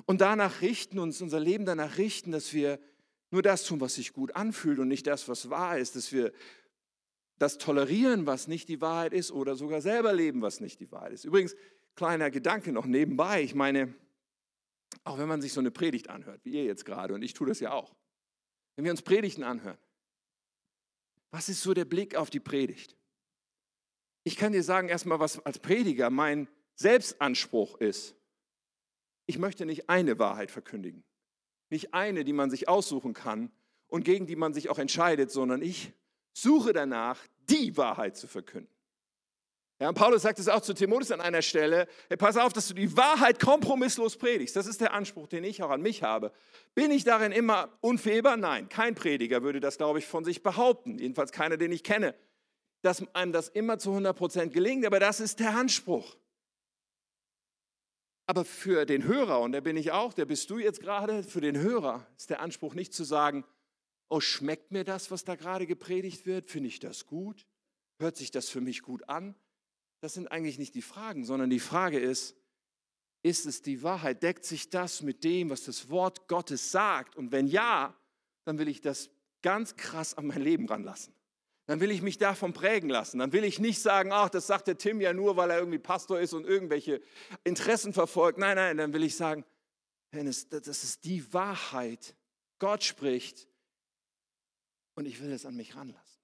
[0.04, 2.78] Und danach richten, uns unser Leben danach richten, dass wir
[3.34, 6.32] nur das tun, was sich gut anfühlt und nicht das, was wahr ist, dass wir
[7.38, 11.12] das tolerieren, was nicht die Wahrheit ist oder sogar selber leben, was nicht die Wahrheit
[11.12, 11.24] ist.
[11.24, 11.56] Übrigens,
[11.96, 13.92] kleiner Gedanke noch nebenbei, ich meine,
[15.02, 17.48] auch wenn man sich so eine Predigt anhört, wie ihr jetzt gerade, und ich tue
[17.48, 17.92] das ja auch,
[18.76, 19.78] wenn wir uns Predigten anhören,
[21.32, 22.96] was ist so der Blick auf die Predigt?
[24.22, 28.14] Ich kann dir sagen, erstmal, was als Prediger mein Selbstanspruch ist.
[29.26, 31.02] Ich möchte nicht eine Wahrheit verkündigen,
[31.74, 33.50] nicht eine, die man sich aussuchen kann
[33.88, 35.92] und gegen die man sich auch entscheidet, sondern ich
[36.32, 38.72] suche danach, die Wahrheit zu verkünden.
[39.80, 42.74] Ja, Paulus sagt es auch zu Timotheus an einer Stelle, hey, pass auf, dass du
[42.74, 44.54] die Wahrheit kompromisslos predigst.
[44.54, 46.32] Das ist der Anspruch, den ich auch an mich habe.
[46.76, 48.36] Bin ich darin immer unfehlbar?
[48.36, 50.98] Nein, kein Prediger würde das, glaube ich, von sich behaupten.
[50.98, 52.14] Jedenfalls keiner, den ich kenne,
[52.82, 54.86] dass einem das immer zu 100 Prozent gelingt.
[54.86, 56.16] Aber das ist der Anspruch.
[58.26, 61.40] Aber für den Hörer, und der bin ich auch, der bist du jetzt gerade, für
[61.40, 63.44] den Hörer ist der Anspruch nicht zu sagen,
[64.08, 66.50] oh, schmeckt mir das, was da gerade gepredigt wird?
[66.50, 67.46] Finde ich das gut?
[67.98, 69.34] Hört sich das für mich gut an?
[70.00, 72.36] Das sind eigentlich nicht die Fragen, sondern die Frage ist,
[73.22, 74.22] ist es die Wahrheit?
[74.22, 77.16] Deckt sich das mit dem, was das Wort Gottes sagt?
[77.16, 77.98] Und wenn ja,
[78.44, 79.10] dann will ich das
[79.42, 81.14] ganz krass an mein Leben ranlassen.
[81.66, 83.18] Dann will ich mich davon prägen lassen.
[83.18, 85.78] Dann will ich nicht sagen, ach, das sagt der Tim ja nur, weil er irgendwie
[85.78, 87.00] Pastor ist und irgendwelche
[87.42, 88.38] Interessen verfolgt.
[88.38, 89.44] Nein, nein, dann will ich sagen,
[90.10, 92.14] das ist die Wahrheit.
[92.58, 93.48] Gott spricht
[94.94, 96.22] und ich will es an mich ranlassen.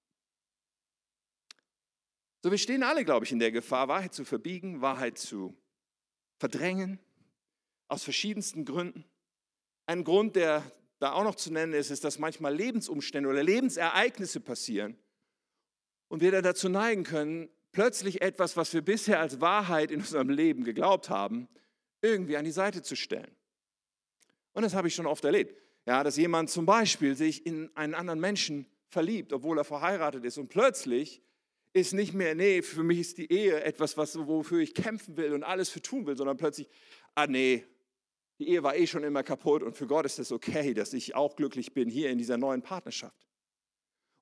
[2.42, 5.56] So, wir stehen alle, glaube ich, in der Gefahr, Wahrheit zu verbiegen, Wahrheit zu
[6.38, 6.98] verdrängen,
[7.88, 9.04] aus verschiedensten Gründen.
[9.86, 14.40] Ein Grund, der da auch noch zu nennen ist, ist, dass manchmal Lebensumstände oder Lebensereignisse
[14.40, 14.98] passieren
[16.10, 20.28] und wir dann dazu neigen können, plötzlich etwas, was wir bisher als Wahrheit in unserem
[20.28, 21.48] Leben geglaubt haben,
[22.02, 23.30] irgendwie an die Seite zu stellen.
[24.52, 25.56] Und das habe ich schon oft erlebt.
[25.86, 30.36] Ja, dass jemand zum Beispiel sich in einen anderen Menschen verliebt, obwohl er verheiratet ist
[30.36, 31.22] und plötzlich
[31.72, 35.32] ist nicht mehr, nee, für mich ist die Ehe etwas, was, wofür ich kämpfen will
[35.32, 36.68] und alles für tun will, sondern plötzlich,
[37.14, 37.64] ah nee,
[38.40, 41.14] die Ehe war eh schon immer kaputt und für Gott ist es okay, dass ich
[41.14, 43.29] auch glücklich bin hier in dieser neuen Partnerschaft.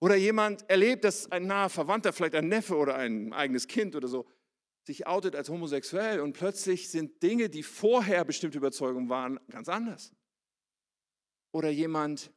[0.01, 4.07] Oder jemand erlebt, dass ein naher Verwandter, vielleicht ein Neffe oder ein eigenes Kind oder
[4.07, 4.27] so,
[4.85, 10.13] sich outet als homosexuell und plötzlich sind Dinge, die vorher bestimmte Überzeugungen waren, ganz anders.
[11.53, 12.31] Oder jemand,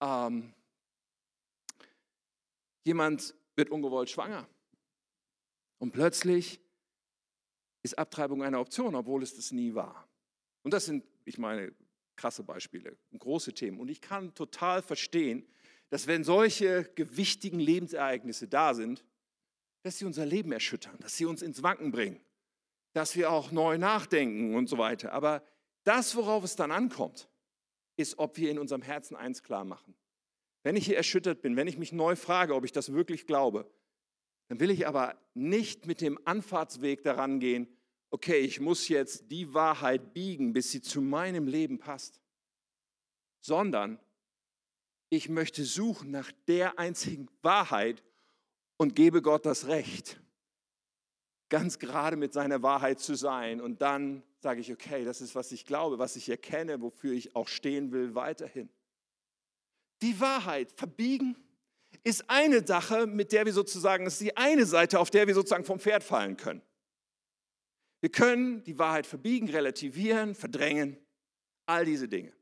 [0.00, 0.52] ähm,
[2.84, 4.48] jemand wird ungewollt schwanger.
[5.78, 6.60] Und plötzlich
[7.82, 10.08] ist Abtreibung eine Option, obwohl es das nie war.
[10.62, 11.72] Und das sind, ich meine,
[12.16, 13.78] krasse Beispiele, große Themen.
[13.78, 15.46] Und ich kann total verstehen,
[15.90, 19.04] dass wenn solche gewichtigen Lebensereignisse da sind,
[19.82, 22.20] dass sie unser Leben erschüttern, dass sie uns ins Wanken bringen,
[22.92, 25.12] dass wir auch neu nachdenken und so weiter.
[25.12, 25.44] Aber
[25.84, 27.28] das, worauf es dann ankommt,
[27.96, 29.94] ist, ob wir in unserem Herzen eins klar machen.
[30.62, 33.70] Wenn ich hier erschüttert bin, wenn ich mich neu frage, ob ich das wirklich glaube,
[34.48, 37.68] dann will ich aber nicht mit dem Anfahrtsweg daran gehen,
[38.10, 42.20] okay, ich muss jetzt die Wahrheit biegen, bis sie zu meinem Leben passt,
[43.40, 44.00] sondern
[45.08, 48.02] ich möchte suchen nach der einzigen Wahrheit
[48.76, 50.20] und gebe Gott das Recht,
[51.48, 53.60] ganz gerade mit seiner Wahrheit zu sein.
[53.60, 57.34] Und dann sage ich, okay, das ist, was ich glaube, was ich erkenne, wofür ich
[57.36, 58.68] auch stehen will weiterhin
[60.02, 61.36] die Wahrheit verbiegen
[62.04, 65.64] ist eine Sache, mit der wir sozusagen, ist die eine Seite, auf der wir sozusagen
[65.64, 66.62] vom Pferd fallen können.
[68.00, 70.98] Wir können die Wahrheit verbiegen, relativieren, verdrängen,
[71.68, 72.32] All diese Dinge.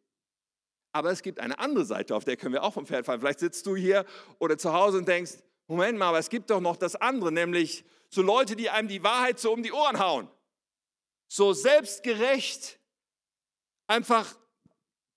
[0.95, 3.19] Aber es gibt eine andere Seite, auf der können wir auch vom Pferd fallen.
[3.19, 4.07] Vielleicht sitzt du hier
[4.39, 5.33] oder zu Hause und denkst,
[5.67, 9.03] Moment mal, aber es gibt doch noch das andere, nämlich so Leute, die einem die
[9.03, 10.29] Wahrheit so um die Ohren hauen.
[11.27, 12.79] So selbstgerecht
[13.89, 14.37] einfach,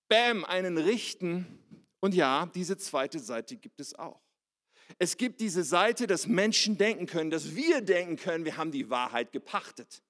[0.08, 1.86] bam, einen richten.
[2.00, 4.20] Und ja, diese zweite Seite gibt es auch.
[4.98, 8.90] Es gibt diese Seite, dass Menschen denken können, dass wir denken können, wir haben die
[8.90, 10.02] Wahrheit gepachtet.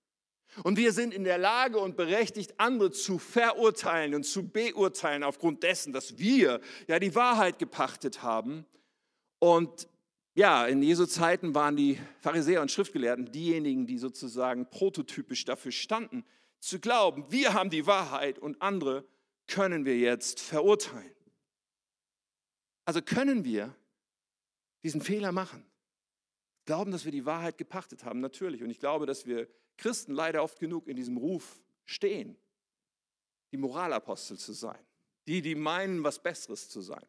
[0.62, 5.62] Und wir sind in der Lage und berechtigt, andere zu verurteilen und zu beurteilen aufgrund
[5.62, 8.64] dessen, dass wir ja die Wahrheit gepachtet haben.
[9.38, 9.88] Und
[10.34, 16.24] ja, in Jesu Zeiten waren die Pharisäer und Schriftgelehrten diejenigen, die sozusagen prototypisch dafür standen,
[16.60, 19.04] zu glauben, wir haben die Wahrheit und andere
[19.46, 21.14] können wir jetzt verurteilen.
[22.84, 23.74] Also können wir
[24.82, 25.64] diesen Fehler machen.
[26.64, 28.62] Glauben, dass wir die Wahrheit gepachtet haben, natürlich.
[28.62, 29.48] Und ich glaube, dass wir
[29.78, 32.36] Christen leider oft genug in diesem Ruf stehen,
[33.52, 34.84] die Moralapostel zu sein,
[35.26, 37.06] die, die meinen, was Besseres zu sein.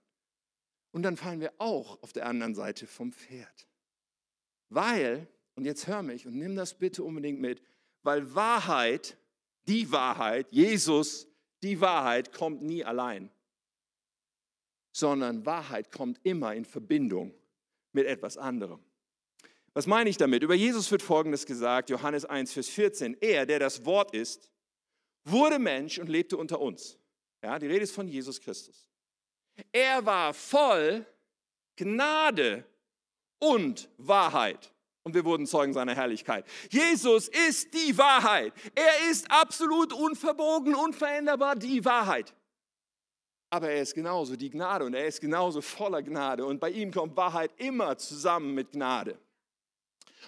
[0.91, 3.67] Und dann fallen wir auch auf der anderen Seite vom Pferd.
[4.69, 7.61] Weil, und jetzt hör mich und nimm das bitte unbedingt mit,
[8.03, 9.17] weil Wahrheit,
[9.67, 11.27] die Wahrheit, Jesus,
[11.61, 13.29] die Wahrheit kommt nie allein,
[14.91, 17.33] sondern Wahrheit kommt immer in Verbindung
[17.91, 18.83] mit etwas anderem.
[19.73, 20.43] Was meine ich damit?
[20.43, 23.17] Über Jesus wird Folgendes gesagt, Johannes 1, Vers 14.
[23.21, 24.49] Er, der das Wort ist,
[25.23, 26.97] wurde Mensch und lebte unter uns.
[27.43, 28.89] Ja, die Rede ist von Jesus Christus.
[29.71, 31.05] Er war voll
[31.75, 32.65] Gnade
[33.39, 34.73] und Wahrheit.
[35.03, 36.45] Und wir wurden Zeugen seiner Herrlichkeit.
[36.69, 38.53] Jesus ist die Wahrheit.
[38.75, 42.33] Er ist absolut unverbogen, unveränderbar die Wahrheit.
[43.49, 46.45] Aber er ist genauso die Gnade und er ist genauso voller Gnade.
[46.45, 49.17] Und bei ihm kommt Wahrheit immer zusammen mit Gnade.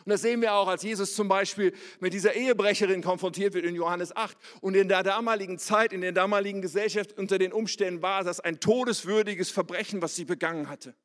[0.05, 3.75] Und das sehen wir auch, als Jesus zum Beispiel mit dieser Ehebrecherin konfrontiert wird in
[3.75, 4.37] Johannes 8.
[4.61, 8.59] Und in der damaligen Zeit, in der damaligen Gesellschaft, unter den Umständen war das ein
[8.59, 10.95] todeswürdiges Verbrechen, was sie begangen hatte.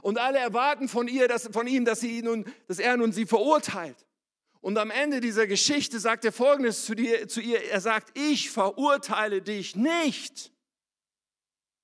[0.00, 3.26] Und alle erwarten von, ihr, dass, von ihm, dass, sie nun, dass er nun sie
[3.26, 4.06] verurteilt.
[4.60, 7.64] Und am Ende dieser Geschichte sagt er Folgendes zu, dir, zu ihr.
[7.64, 10.52] Er sagt, ich verurteile dich nicht.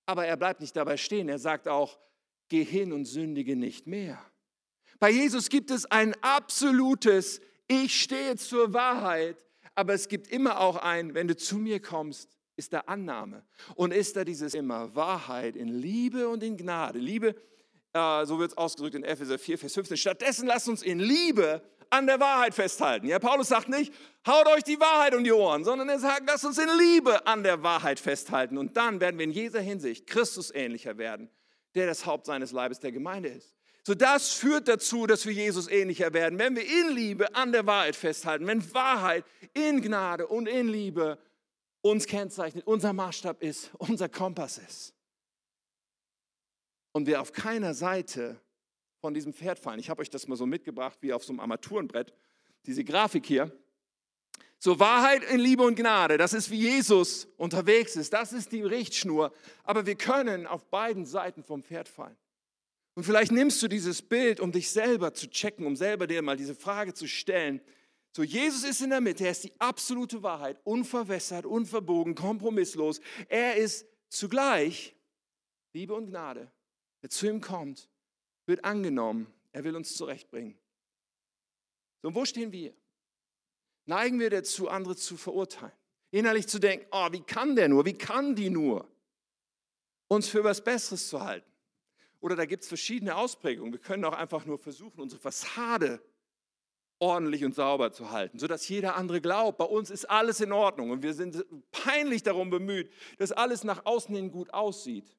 [0.07, 1.29] Aber er bleibt nicht dabei stehen.
[1.29, 1.99] Er sagt auch,
[2.49, 4.25] geh hin und sündige nicht mehr.
[4.99, 10.77] Bei Jesus gibt es ein absolutes, ich stehe zur Wahrheit, aber es gibt immer auch
[10.77, 13.45] ein, wenn du zu mir kommst, ist da Annahme
[13.77, 16.99] und ist da dieses immer Wahrheit in Liebe und in Gnade.
[16.99, 17.37] Liebe,
[17.93, 19.97] äh, so wird es ausgedrückt in Epheser 4, Vers 15.
[19.97, 23.07] Stattdessen lasst uns in Liebe an der Wahrheit festhalten.
[23.07, 23.93] Ja, Paulus sagt nicht,
[24.27, 27.45] haut euch die Wahrheit um die Ohren, sondern er sagt, lasst uns in Liebe an
[27.45, 28.59] der Wahrheit festhalten.
[28.59, 31.31] Und dann werden wir in jeder Hinsicht Christus ähnlicher werden,
[31.77, 33.58] der das Haupt seines Leibes der Gemeinde ist.
[33.88, 37.64] So, das führt dazu, dass wir Jesus ähnlicher werden, wenn wir in Liebe an der
[37.64, 39.24] Wahrheit festhalten, wenn Wahrheit
[39.55, 41.18] in Gnade und in Liebe
[41.81, 44.92] uns kennzeichnet, unser Maßstab ist, unser Kompass ist.
[46.92, 48.38] Und wir auf keiner Seite
[49.01, 49.81] von diesem Pferd fallen.
[49.81, 52.12] Ich habe euch das mal so mitgebracht wie auf so einem Armaturenbrett,
[52.66, 53.51] diese Grafik hier.
[54.59, 58.61] So Wahrheit in Liebe und Gnade, das ist wie Jesus unterwegs ist, das ist die
[58.61, 59.33] Richtschnur.
[59.64, 62.18] Aber wir können auf beiden Seiten vom Pferd fallen.
[62.99, 66.37] Und vielleicht nimmst du dieses Bild, um dich selber zu checken, um selber dir mal
[66.37, 67.61] diese Frage zu stellen.
[68.11, 73.01] So, Jesus ist in der Mitte, er ist die absolute Wahrheit, unverwässert, unverbogen, kompromisslos.
[73.29, 74.97] Er ist zugleich
[75.73, 76.51] Liebe und Gnade.
[77.01, 77.89] Wer zu ihm kommt,
[78.47, 79.33] wird angenommen.
[79.53, 80.59] Er will uns zurechtbringen.
[82.03, 82.75] So, und wo stehen wir?
[83.87, 85.71] Neigen wir dazu, andere zu verurteilen?
[86.11, 88.91] Innerlich zu denken, oh, wie kann der nur, wie kann die nur?
[90.09, 91.49] Uns für was Besseres zu halten.
[92.20, 93.72] Oder da gibt es verschiedene Ausprägungen.
[93.72, 96.02] Wir können auch einfach nur versuchen, unsere Fassade
[96.98, 100.90] ordentlich und sauber zu halten, sodass jeder andere glaubt, bei uns ist alles in Ordnung
[100.90, 105.16] und wir sind peinlich darum bemüht, dass alles nach außen hin gut aussieht,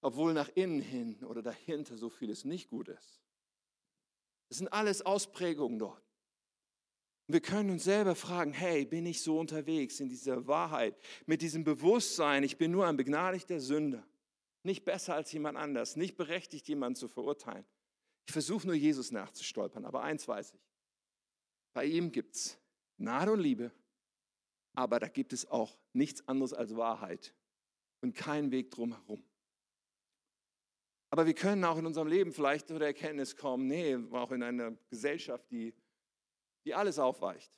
[0.00, 3.22] obwohl nach innen hin oder dahinter so vieles nicht gut ist.
[4.48, 6.02] Das sind alles Ausprägungen dort.
[7.28, 11.42] Und wir können uns selber fragen, hey, bin ich so unterwegs in dieser Wahrheit, mit
[11.42, 14.04] diesem Bewusstsein, ich bin nur ein begnadigter Sünder
[14.66, 17.64] nicht besser als jemand anders, nicht berechtigt, jemanden zu verurteilen.
[18.26, 20.60] Ich versuche nur Jesus nachzustolpern, aber eins weiß ich.
[21.72, 22.58] Bei ihm gibt es
[22.98, 23.70] Gnade und Liebe,
[24.74, 27.34] aber da gibt es auch nichts anderes als Wahrheit
[28.02, 29.24] und keinen Weg drumherum.
[31.10, 34.42] Aber wir können auch in unserem Leben vielleicht zu der Erkenntnis kommen, nee, auch in
[34.42, 35.72] einer Gesellschaft, die,
[36.64, 37.52] die alles aufweicht,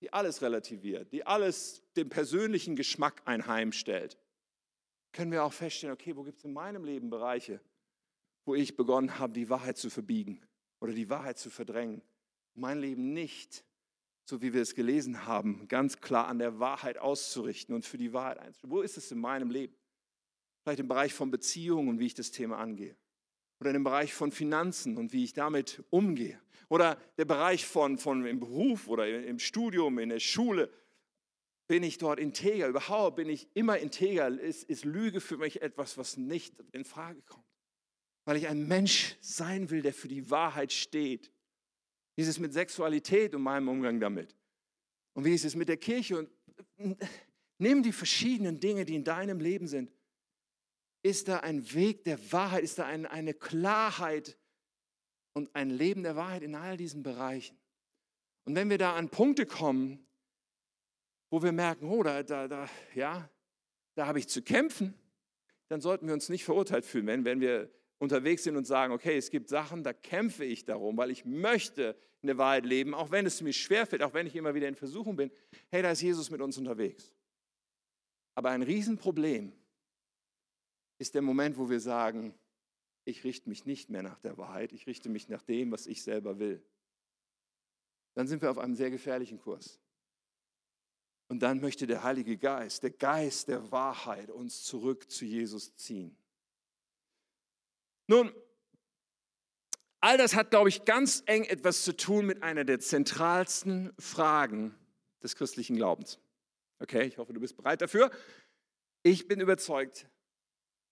[0.00, 4.16] die alles relativiert, die alles dem persönlichen Geschmack einheimstellt
[5.14, 7.60] können wir auch feststellen, okay, wo gibt es in meinem Leben Bereiche,
[8.44, 10.42] wo ich begonnen habe, die Wahrheit zu verbiegen
[10.80, 12.02] oder die Wahrheit zu verdrängen,
[12.54, 13.64] mein Leben nicht
[14.24, 18.12] so wie wir es gelesen haben, ganz klar an der Wahrheit auszurichten und für die
[18.12, 18.70] Wahrheit einzustehen.
[18.70, 19.74] Wo ist es in meinem Leben?
[20.62, 22.96] Vielleicht im Bereich von Beziehungen und wie ich das Thema angehe.
[23.60, 26.40] Oder im Bereich von Finanzen und wie ich damit umgehe.
[26.70, 30.70] Oder der Bereich von, von im Beruf oder im Studium, in der Schule.
[31.66, 32.68] Bin ich dort integer?
[32.68, 34.28] Überhaupt bin ich immer integer?
[34.28, 37.46] Ist, ist Lüge für mich etwas, was nicht in Frage kommt?
[38.26, 41.30] Weil ich ein Mensch sein will, der für die Wahrheit steht.
[42.16, 44.36] Wie ist es mit Sexualität und meinem Umgang damit?
[45.14, 46.18] Und wie ist es mit der Kirche?
[46.18, 46.30] Und
[47.58, 49.90] nimm die verschiedenen Dinge, die in deinem Leben sind.
[51.02, 52.64] Ist da ein Weg der Wahrheit?
[52.64, 54.38] Ist da ein, eine Klarheit
[55.34, 57.58] und ein Leben der Wahrheit in all diesen Bereichen?
[58.44, 60.06] Und wenn wir da an Punkte kommen,
[61.34, 63.28] wo wir merken, oh, da, da, da, ja,
[63.96, 64.94] da habe ich zu kämpfen,
[65.66, 69.16] dann sollten wir uns nicht verurteilt fühlen, wenn, wenn wir unterwegs sind und sagen, okay,
[69.16, 73.10] es gibt Sachen, da kämpfe ich darum, weil ich möchte in der Wahrheit leben, auch
[73.10, 75.32] wenn es mir schwerfällt, auch wenn ich immer wieder in Versuchung bin.
[75.72, 77.12] Hey, da ist Jesus mit uns unterwegs.
[78.36, 79.52] Aber ein Riesenproblem
[80.98, 82.32] ist der Moment, wo wir sagen,
[83.04, 86.04] ich richte mich nicht mehr nach der Wahrheit, ich richte mich nach dem, was ich
[86.04, 86.64] selber will.
[88.14, 89.80] Dann sind wir auf einem sehr gefährlichen Kurs.
[91.28, 96.16] Und dann möchte der Heilige Geist, der Geist der Wahrheit, uns zurück zu Jesus ziehen.
[98.06, 98.32] Nun,
[100.00, 104.74] all das hat, glaube ich, ganz eng etwas zu tun mit einer der zentralsten Fragen
[105.22, 106.18] des christlichen Glaubens.
[106.78, 108.10] Okay, ich hoffe, du bist bereit dafür.
[109.02, 110.06] Ich bin überzeugt,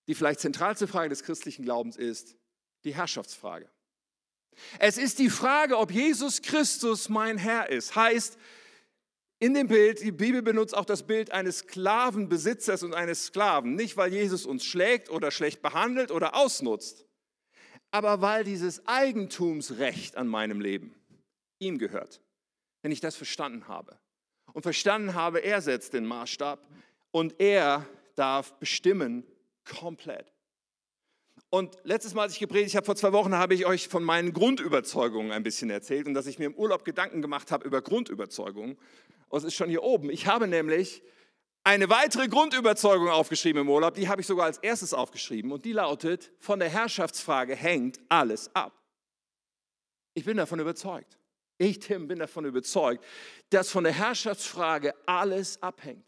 [0.07, 2.37] die vielleicht zentralste Frage des christlichen Glaubens ist
[2.85, 3.71] die Herrschaftsfrage.
[4.79, 7.95] Es ist die Frage, ob Jesus Christus mein Herr ist.
[7.95, 8.39] Heißt,
[9.43, 13.75] in dem Bild, die Bibel benutzt auch das Bild eines Sklavenbesitzers und eines Sklaven.
[13.75, 17.05] Nicht, weil Jesus uns schlägt oder schlecht behandelt oder ausnutzt,
[17.91, 20.95] aber weil dieses Eigentumsrecht an meinem Leben
[21.59, 22.21] ihm gehört.
[22.83, 23.99] Wenn ich das verstanden habe
[24.53, 26.65] und verstanden habe, er setzt den Maßstab
[27.11, 29.27] und er darf bestimmen
[29.65, 30.33] komplett.
[31.55, 34.33] Und letztes Mal, als ich gepredigt habe, vor zwei Wochen, habe ich euch von meinen
[34.33, 38.79] Grundüberzeugungen ein bisschen erzählt und dass ich mir im Urlaub Gedanken gemacht habe über Grundüberzeugungen.
[39.29, 40.09] Und es ist schon hier oben.
[40.09, 41.03] Ich habe nämlich
[41.63, 45.73] eine weitere Grundüberzeugung aufgeschrieben im Urlaub, die habe ich sogar als erstes aufgeschrieben und die
[45.73, 48.73] lautet, von der Herrschaftsfrage hängt alles ab.
[50.15, 51.19] Ich bin davon überzeugt.
[51.59, 53.05] Ich, Tim, bin davon überzeugt,
[53.51, 56.07] dass von der Herrschaftsfrage alles abhängt.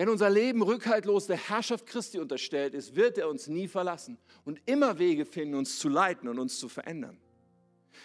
[0.00, 4.58] Wenn unser Leben rückhaltlos der Herrschaft Christi unterstellt ist, wird er uns nie verlassen und
[4.64, 7.18] immer Wege finden, uns zu leiten und uns zu verändern.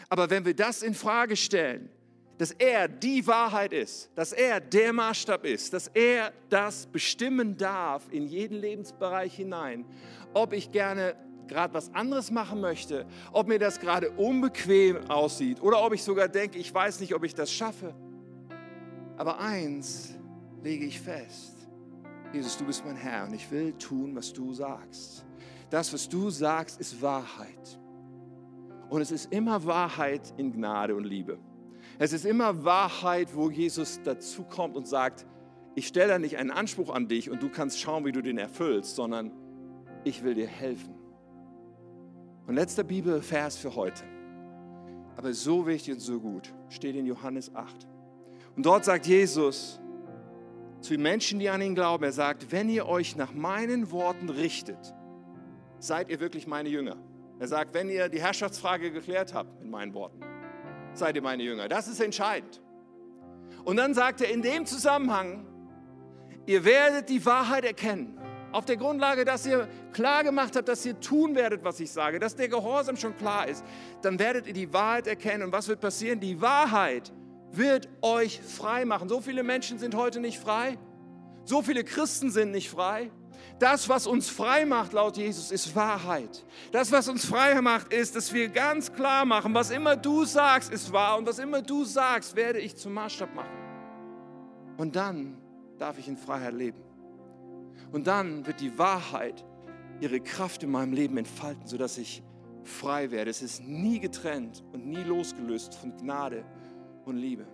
[0.09, 1.89] Aber wenn wir das in Frage stellen,
[2.37, 8.03] dass er die Wahrheit ist, dass er der Maßstab ist, dass er das bestimmen darf
[8.11, 9.85] in jeden Lebensbereich hinein,
[10.33, 11.15] ob ich gerne
[11.47, 16.27] gerade was anderes machen möchte, ob mir das gerade unbequem aussieht oder ob ich sogar
[16.27, 17.95] denke, ich weiß nicht, ob ich das schaffe.
[19.15, 20.13] Aber eins
[20.61, 21.54] lege ich fest.
[22.35, 25.25] Jesus, du bist mein Herr und ich will tun, was du sagst.
[25.69, 27.79] Das, was du sagst, ist Wahrheit.
[28.89, 31.39] Und es ist immer Wahrheit in Gnade und Liebe.
[31.97, 35.25] Es ist immer Wahrheit, wo Jesus dazukommt und sagt,
[35.75, 38.37] ich stelle da nicht einen Anspruch an dich und du kannst schauen, wie du den
[38.37, 39.31] erfüllst, sondern
[40.03, 40.93] ich will dir helfen.
[42.47, 44.03] Und letzter Bibelvers für heute,
[45.15, 47.87] aber so wichtig und so gut, steht in Johannes 8.
[48.57, 49.79] Und dort sagt Jesus
[50.85, 54.29] zu den Menschen, die an ihn glauben, er sagt, wenn ihr euch nach meinen Worten
[54.29, 54.93] richtet,
[55.79, 56.97] seid ihr wirklich meine Jünger.
[57.39, 60.21] Er sagt, wenn ihr die Herrschaftsfrage geklärt habt, in meinen Worten,
[60.93, 61.67] seid ihr meine Jünger.
[61.67, 62.61] Das ist entscheidend.
[63.63, 65.45] Und dann sagt er in dem Zusammenhang,
[66.45, 68.19] ihr werdet die Wahrheit erkennen.
[68.51, 72.19] Auf der Grundlage, dass ihr klar gemacht habt, dass ihr tun werdet, was ich sage,
[72.19, 73.65] dass der Gehorsam schon klar ist,
[74.01, 75.43] dann werdet ihr die Wahrheit erkennen.
[75.43, 76.19] Und was wird passieren?
[76.19, 77.11] Die Wahrheit
[77.57, 79.09] wird euch frei machen.
[79.09, 80.77] So viele Menschen sind heute nicht frei.
[81.43, 83.11] So viele Christen sind nicht frei.
[83.59, 86.43] Das, was uns frei macht, laut Jesus, ist Wahrheit.
[86.71, 90.71] Das, was uns frei macht, ist, dass wir ganz klar machen, was immer du sagst,
[90.71, 93.57] ist wahr und was immer du sagst, werde ich zum Maßstab machen.
[94.77, 95.37] Und dann
[95.77, 96.81] darf ich in Freiheit leben.
[97.91, 99.45] Und dann wird die Wahrheit
[100.01, 102.23] ihre Kraft in meinem Leben entfalten, sodass ich
[102.63, 103.31] frei werde.
[103.31, 106.43] Es ist nie getrennt und nie losgelöst von Gnade
[107.05, 107.45] und Liebe.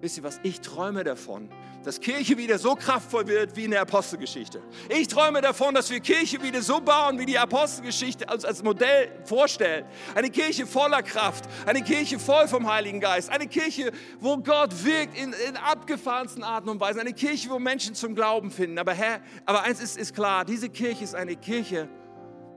[0.00, 0.38] Wisst ihr was?
[0.42, 1.48] Ich träume davon,
[1.82, 4.60] dass Kirche wieder so kraftvoll wird wie in der Apostelgeschichte.
[4.90, 9.10] Ich träume davon, dass wir Kirche wieder so bauen, wie die Apostelgeschichte uns als Modell
[9.24, 9.86] vorstellt.
[10.14, 15.16] Eine Kirche voller Kraft, eine Kirche voll vom Heiligen Geist, eine Kirche, wo Gott wirkt
[15.16, 18.78] in, in abgefahrensten Arten und Weisen, eine Kirche, wo Menschen zum Glauben finden.
[18.78, 21.88] Aber Herr, aber eins ist, ist klar, diese Kirche ist eine Kirche,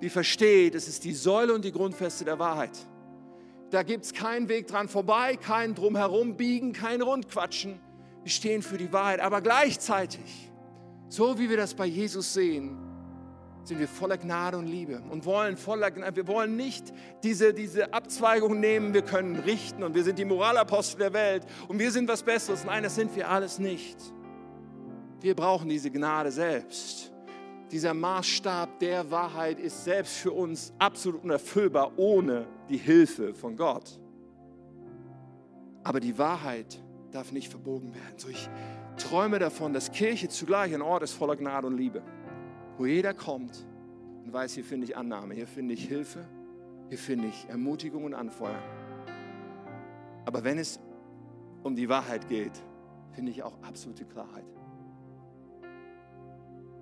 [0.01, 2.78] die versteht, es ist die Säule und die Grundfeste der Wahrheit.
[3.70, 7.80] Da gibt es keinen Weg dran vorbei, kein drumherum biegen, kein Rundquatschen.
[8.24, 10.51] Wir stehen für die Wahrheit, aber gleichzeitig,
[11.09, 12.78] so wie wir das bei Jesus sehen,
[13.63, 16.15] sind wir voller Gnade und Liebe und wollen voller Gnade.
[16.15, 16.93] Wir wollen nicht
[17.24, 21.78] diese, diese Abzweigung nehmen, wir können richten und wir sind die Moralapostel der Welt und
[21.78, 22.63] wir sind was Besseres.
[22.63, 23.97] Nein, das sind wir alles nicht.
[25.20, 27.11] Wir brauchen diese Gnade selbst.
[27.72, 33.99] Dieser Maßstab der Wahrheit ist selbst für uns absolut unerfüllbar ohne die Hilfe von Gott.
[35.84, 38.18] Aber die Wahrheit darf nicht verbogen werden.
[38.18, 38.49] So ich
[38.97, 42.03] träume davon, dass Kirche zugleich ein Ort ist voller Gnade und Liebe
[42.78, 43.65] wo jeder kommt
[44.24, 46.26] und weiß, hier finde ich Annahme, hier finde ich Hilfe,
[46.89, 48.61] hier finde ich Ermutigung und Anfeuern.
[50.26, 50.80] Aber wenn es
[51.63, 52.51] um die Wahrheit geht,
[53.13, 54.45] finde ich auch absolute Klarheit.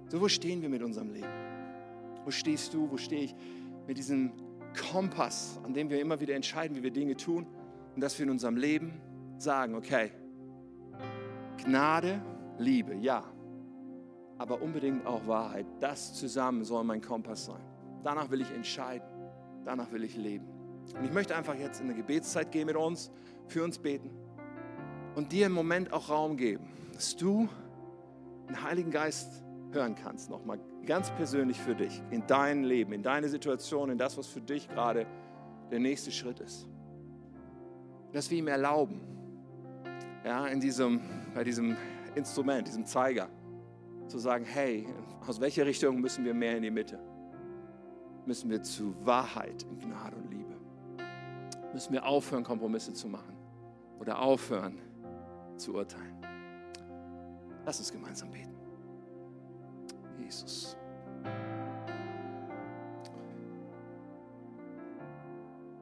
[0.09, 1.27] So, wo stehen wir mit unserem Leben?
[2.23, 2.91] Wo stehst du?
[2.91, 3.35] Wo stehe ich
[3.87, 4.31] mit diesem
[4.75, 7.47] Kompass, an dem wir immer wieder entscheiden, wie wir Dinge tun
[7.95, 9.01] und dass wir in unserem Leben
[9.37, 10.11] sagen, okay,
[11.63, 12.21] Gnade,
[12.57, 13.23] Liebe, ja,
[14.37, 15.65] aber unbedingt auch Wahrheit.
[15.79, 17.61] Das zusammen soll mein Kompass sein.
[18.03, 19.07] Danach will ich entscheiden.
[19.63, 20.45] Danach will ich leben.
[20.95, 23.09] Und ich möchte einfach jetzt in eine Gebetszeit gehen mit uns,
[23.47, 24.11] für uns beten
[25.15, 27.49] und dir im Moment auch Raum geben, dass du
[28.47, 33.29] den Heiligen Geist hören kannst, nochmal ganz persönlich für dich, in dein Leben, in deine
[33.29, 35.05] Situation, in das, was für dich gerade
[35.71, 36.67] der nächste Schritt ist.
[38.13, 39.01] Dass wir ihm erlauben,
[40.23, 41.01] ja, in diesem,
[41.33, 41.75] bei diesem
[42.15, 43.29] Instrument, diesem Zeiger,
[44.07, 44.87] zu sagen, hey,
[45.27, 46.99] aus welcher Richtung müssen wir mehr in die Mitte?
[48.25, 50.55] Müssen wir zu Wahrheit in Gnade und Liebe?
[51.73, 53.35] Müssen wir aufhören, Kompromisse zu machen
[53.99, 54.79] oder aufhören
[55.57, 56.15] zu urteilen?
[57.65, 58.54] Lass uns gemeinsam beten.
[60.19, 60.77] Jesus.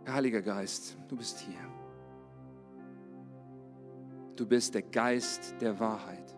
[0.07, 1.59] Heiliger Geist, du bist hier.
[4.35, 6.35] Du bist der Geist der Wahrheit.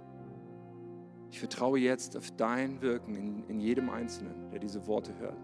[1.31, 5.37] Ich vertraue jetzt auf dein Wirken in, in jedem Einzelnen, der diese Worte hört.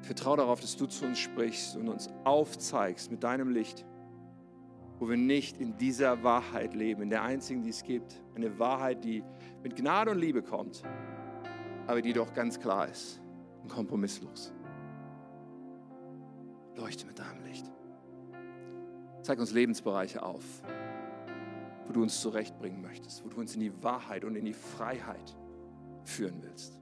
[0.00, 3.84] Ich vertraue darauf, dass du zu uns sprichst und uns aufzeigst mit deinem Licht,
[5.00, 8.22] wo wir nicht in dieser Wahrheit leben, in der einzigen, die es gibt.
[8.34, 9.24] Eine Wahrheit, die
[9.62, 10.82] mit Gnade und Liebe kommt,
[11.86, 13.20] aber die doch ganz klar ist
[13.62, 14.52] und kompromisslos.
[16.76, 17.64] Leuchte mit deinem Licht.
[19.22, 20.44] Zeig uns Lebensbereiche auf,
[21.86, 25.34] wo du uns zurechtbringen möchtest, wo du uns in die Wahrheit und in die Freiheit
[26.04, 26.79] führen willst.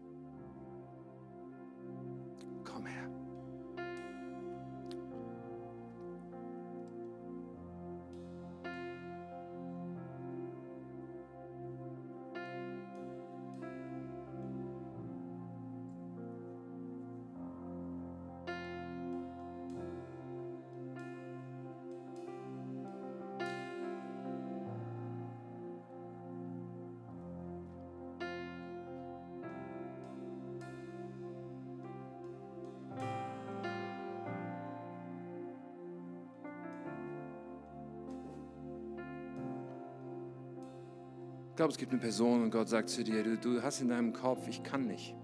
[41.59, 44.12] Glaube, es gibt eine Person und Gott sagt zu dir, du, du hast in deinem
[44.12, 45.16] Kopf, ich kann nicht.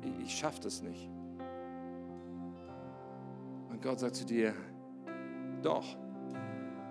[0.00, 1.10] Ich, ich schaffe das nicht.
[3.68, 4.54] Und Gott sagt zu dir,
[5.60, 5.84] doch,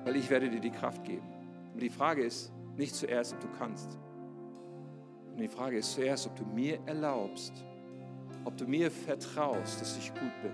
[0.03, 1.25] weil ich werde dir die Kraft geben.
[1.73, 3.97] Und die Frage ist nicht zuerst, ob du kannst.
[5.31, 7.53] Und die Frage ist zuerst, ob du mir erlaubst,
[8.43, 10.51] ob du mir vertraust, dass ich gut bin.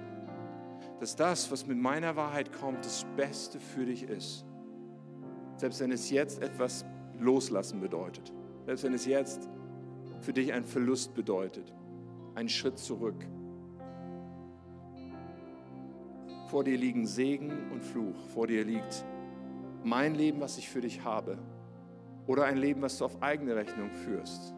[0.99, 4.45] Dass das, was mit meiner Wahrheit kommt, das Beste für dich ist.
[5.55, 6.85] Selbst wenn es jetzt etwas
[7.21, 8.33] Loslassen bedeutet.
[8.65, 9.47] Selbst wenn es jetzt
[10.19, 11.73] für dich ein Verlust bedeutet,
[12.35, 13.25] ein Schritt zurück.
[16.49, 18.15] Vor dir liegen Segen und Fluch.
[18.33, 19.05] Vor dir liegt
[19.83, 21.37] mein Leben, was ich für dich habe.
[22.27, 24.53] Oder ein Leben, was du auf eigene Rechnung führst.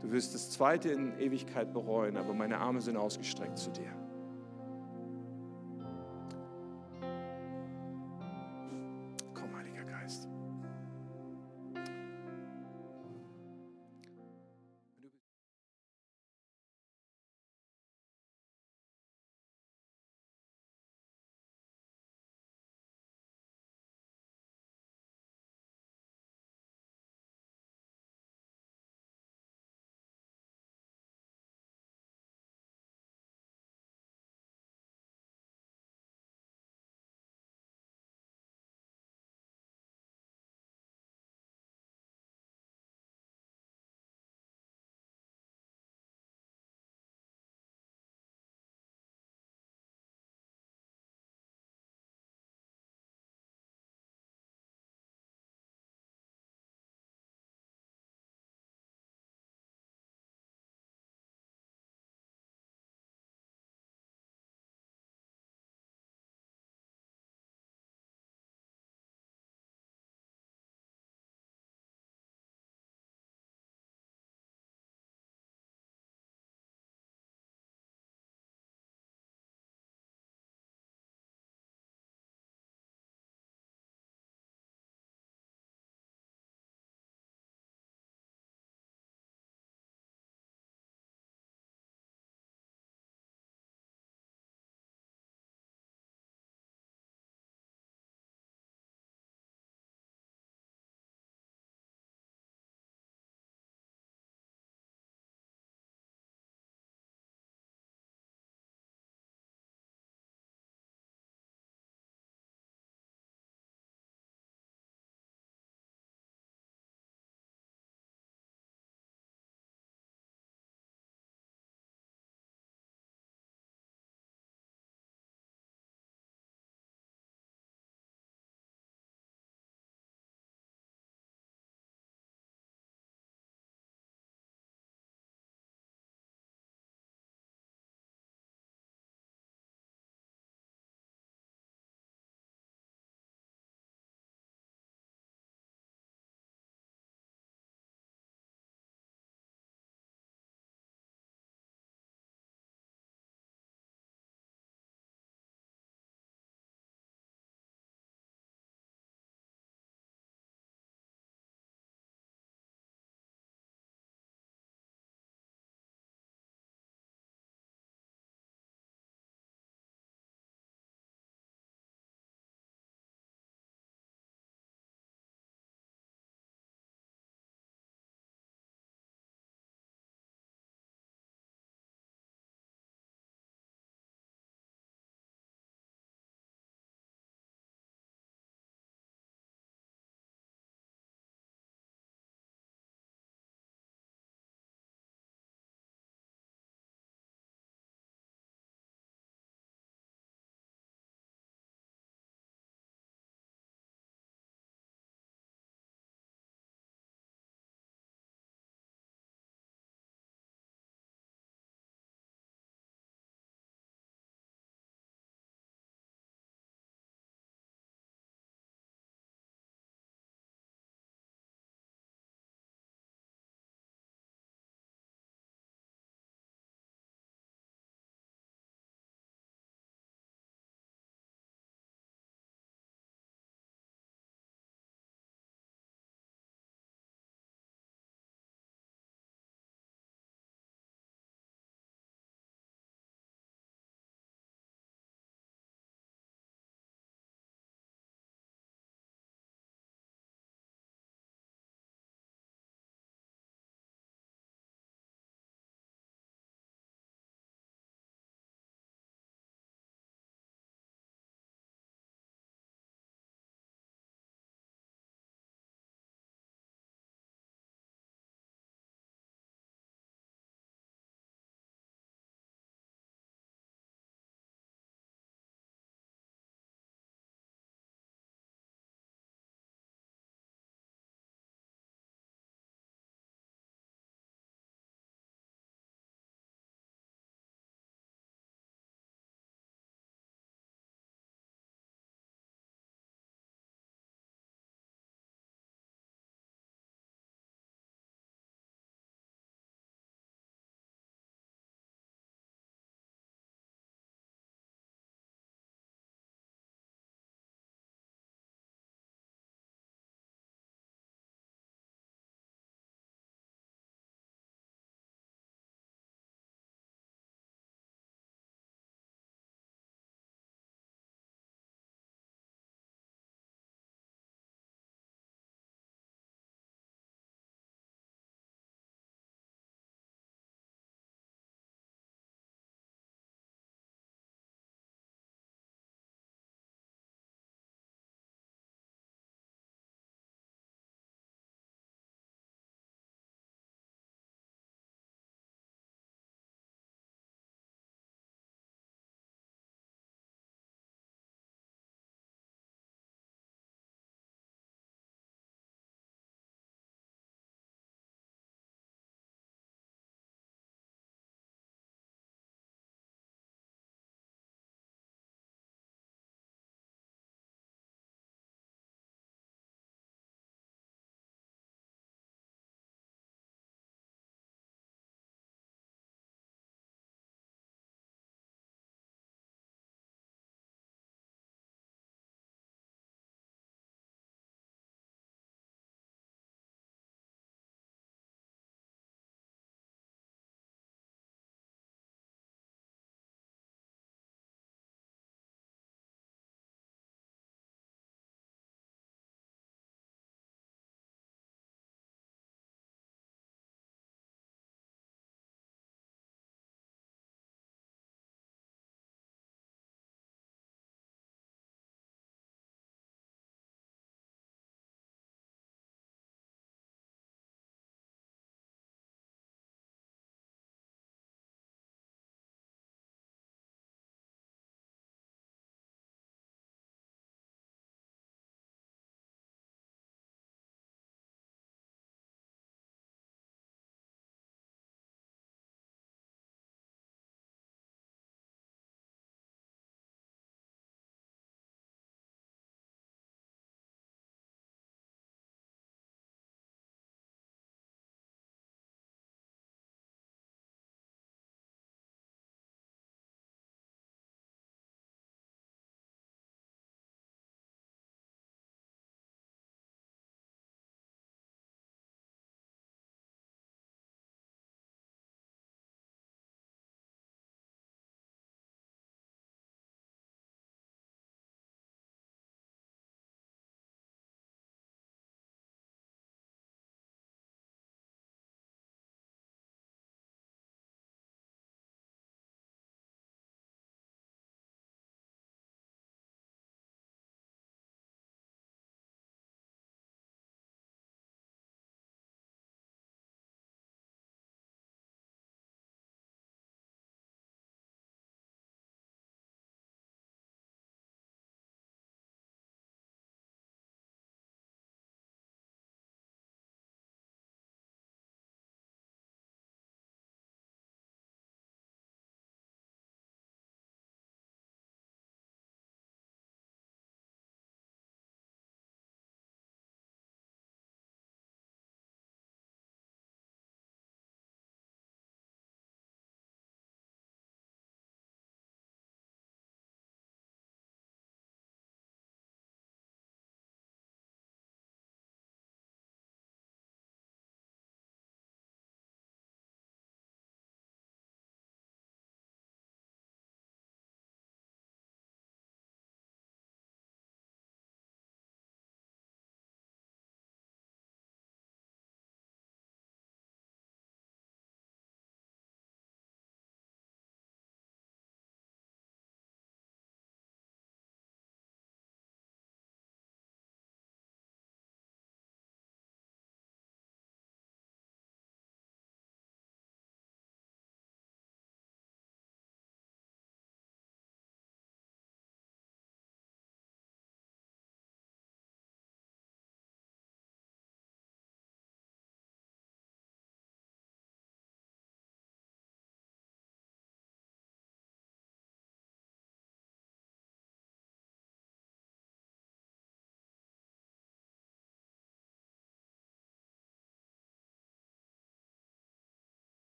[0.00, 3.92] Du wirst das zweite in Ewigkeit bereuen, aber meine Arme sind ausgestreckt zu dir.